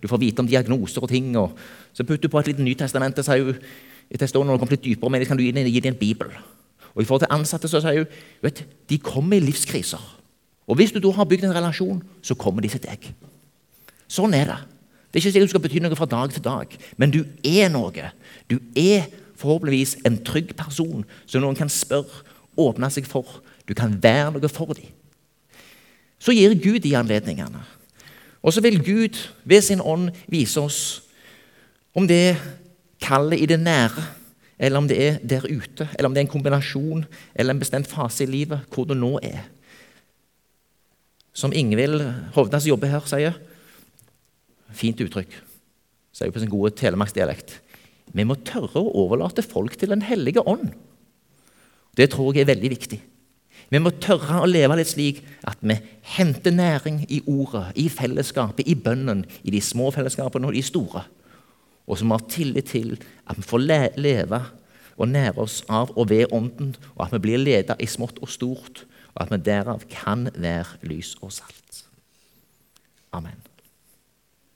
Du 0.00 0.08
får 0.08 0.20
vite 0.20 0.42
om 0.42 0.48
diagnoser 0.48 1.04
og 1.04 1.12
ting. 1.12 1.36
og 1.36 1.56
Så 1.92 2.04
putter 2.04 2.28
du 2.28 2.32
på 2.32 2.40
et 2.40 2.50
lite 2.52 2.64
Nytestamentet, 2.64 3.24
så 3.24 3.36
hun, 3.36 3.56
når 3.56 4.52
du 4.52 4.58
kommer 4.58 4.76
litt 4.76 4.84
dypere 4.84 5.10
med 5.10 5.20
det, 5.20 5.28
kan 5.28 5.36
du 5.36 5.42
gi 5.42 5.52
dem 5.52 5.92
en 5.92 5.98
bibel. 6.00 6.32
Og 6.96 7.02
i 7.02 7.06
forhold 7.06 7.26
til 7.26 7.34
ansatte 7.36 7.68
så 7.68 7.82
sier 7.84 8.06
hun 8.06 8.46
vet, 8.46 8.64
de 8.88 8.98
kommer 8.98 9.36
i 9.36 9.44
livskriser. 9.44 10.02
Og 10.66 10.78
hvis 10.80 10.94
du 10.94 10.98
da 11.02 11.12
har 11.14 11.28
bygd 11.28 11.44
en 11.46 11.54
relasjon, 11.54 12.00
så 12.24 12.34
kommer 12.34 12.64
de 12.64 12.72
til 12.72 12.82
deg. 12.82 13.04
Sånn 14.08 14.34
er 14.34 14.48
det. 14.48 14.58
Det 15.10 15.20
er 15.20 15.22
ikke 15.22 15.32
sikkert 15.32 15.48
du 15.48 15.54
skal 15.54 15.64
bety 15.64 15.82
noe 15.82 15.98
fra 15.98 16.08
dag 16.10 16.32
til 16.32 16.42
dag, 16.44 16.72
men 16.98 17.12
du 17.14 17.22
er 17.46 17.70
noe. 17.72 18.10
Du 18.50 18.58
er 18.76 19.06
forhåpentligvis 19.36 19.98
en 20.08 20.18
trygg 20.24 20.54
person 20.58 21.04
som 21.28 21.44
noen 21.44 21.58
kan 21.58 21.70
spørre, 21.72 22.24
åpne 22.56 22.88
seg 22.90 23.06
for. 23.08 23.42
Du 23.68 23.74
kan 23.76 23.98
være 24.02 24.32
noe 24.34 24.48
for 24.48 24.72
dem. 24.76 24.88
Så 26.18 26.32
gir 26.32 26.54
Gud 26.56 26.80
de 26.80 26.94
anledningene. 26.96 27.60
Og 28.40 28.54
så 28.54 28.62
vil 28.64 28.78
Gud 28.80 29.18
ved 29.44 29.60
sin 29.62 29.80
ånd 29.80 30.08
vise 30.32 30.60
oss 30.60 31.02
om 31.96 32.06
det 32.08 32.36
kallet 33.02 33.40
i 33.40 33.48
det 33.48 33.58
nære, 33.60 34.04
eller 34.58 34.80
om 34.80 34.88
det 34.88 34.96
er 34.96 35.18
der 35.20 35.44
ute, 35.44 35.88
eller 35.94 36.08
om 36.08 36.14
det 36.14 36.22
er 36.22 36.26
en 36.26 36.32
kombinasjon 36.32 37.04
eller 37.34 37.52
en 37.52 37.60
bestemt 37.60 37.90
fase 37.90 38.24
i 38.24 38.30
livet 38.30 38.64
hvor 38.72 38.88
du 38.88 38.94
nå 38.96 39.16
er. 39.24 39.44
Som 41.36 41.52
Ingvild 41.52 42.00
Hovda, 42.36 42.60
som 42.60 42.72
jobber 42.72 42.94
her, 42.94 43.04
sier 43.08 43.36
Fint 44.76 44.98
uttrykk, 45.00 45.30
sier 46.12 46.28
hun 46.28 46.34
på 46.34 46.40
sin 46.42 46.50
gode 46.50 46.72
telemarksdialekt. 46.76 47.52
Vi 48.16 48.24
må 48.26 48.34
tørre 48.44 48.80
å 48.80 48.94
overlate 49.04 49.44
folk 49.46 49.76
til 49.78 49.92
Den 49.92 50.02
hellige 50.04 50.42
ånd. 50.42 50.72
Det 51.96 52.10
tror 52.12 52.34
jeg 52.34 52.44
er 52.44 52.50
veldig 52.50 52.70
viktig. 52.72 52.98
Vi 53.72 53.80
må 53.82 53.92
tørre 54.02 54.42
å 54.42 54.48
leve 54.48 54.76
litt 54.78 54.90
slik 54.90 55.22
at 55.48 55.62
vi 55.64 55.78
henter 56.16 56.54
næring 56.54 57.00
i 57.08 57.22
ordet, 57.26 57.70
i 57.74 57.88
fellesskapet, 57.90 58.66
i 58.68 58.76
bønnen, 58.78 59.24
i 59.42 59.54
de 59.54 59.62
små 59.64 59.90
fellesskapene 59.94 60.50
og 60.50 60.54
de 60.54 60.62
store. 60.66 61.06
Og 61.86 62.00
som 62.00 62.10
har 62.10 62.24
tillit 62.30 62.72
til 62.74 62.96
at 63.26 63.38
vi 63.38 63.46
får 63.46 63.62
leve 63.96 64.42
og 64.96 65.10
nære 65.12 65.38
oss 65.38 65.60
av 65.68 65.92
og 65.94 66.08
ved 66.10 66.32
Ånden, 66.32 66.74
og 66.96 67.06
at 67.06 67.16
vi 67.16 67.22
blir 67.26 67.42
ledet 67.42 67.76
i 67.80 67.88
smått 67.90 68.18
og 68.24 68.32
stort, 68.32 68.86
og 69.14 69.26
at 69.26 69.32
vi 69.32 69.42
derav 69.48 69.84
kan 69.92 70.28
være 70.34 70.80
lys 70.88 71.14
og 71.20 71.32
salt. 71.36 71.84
Amen. 73.12 73.45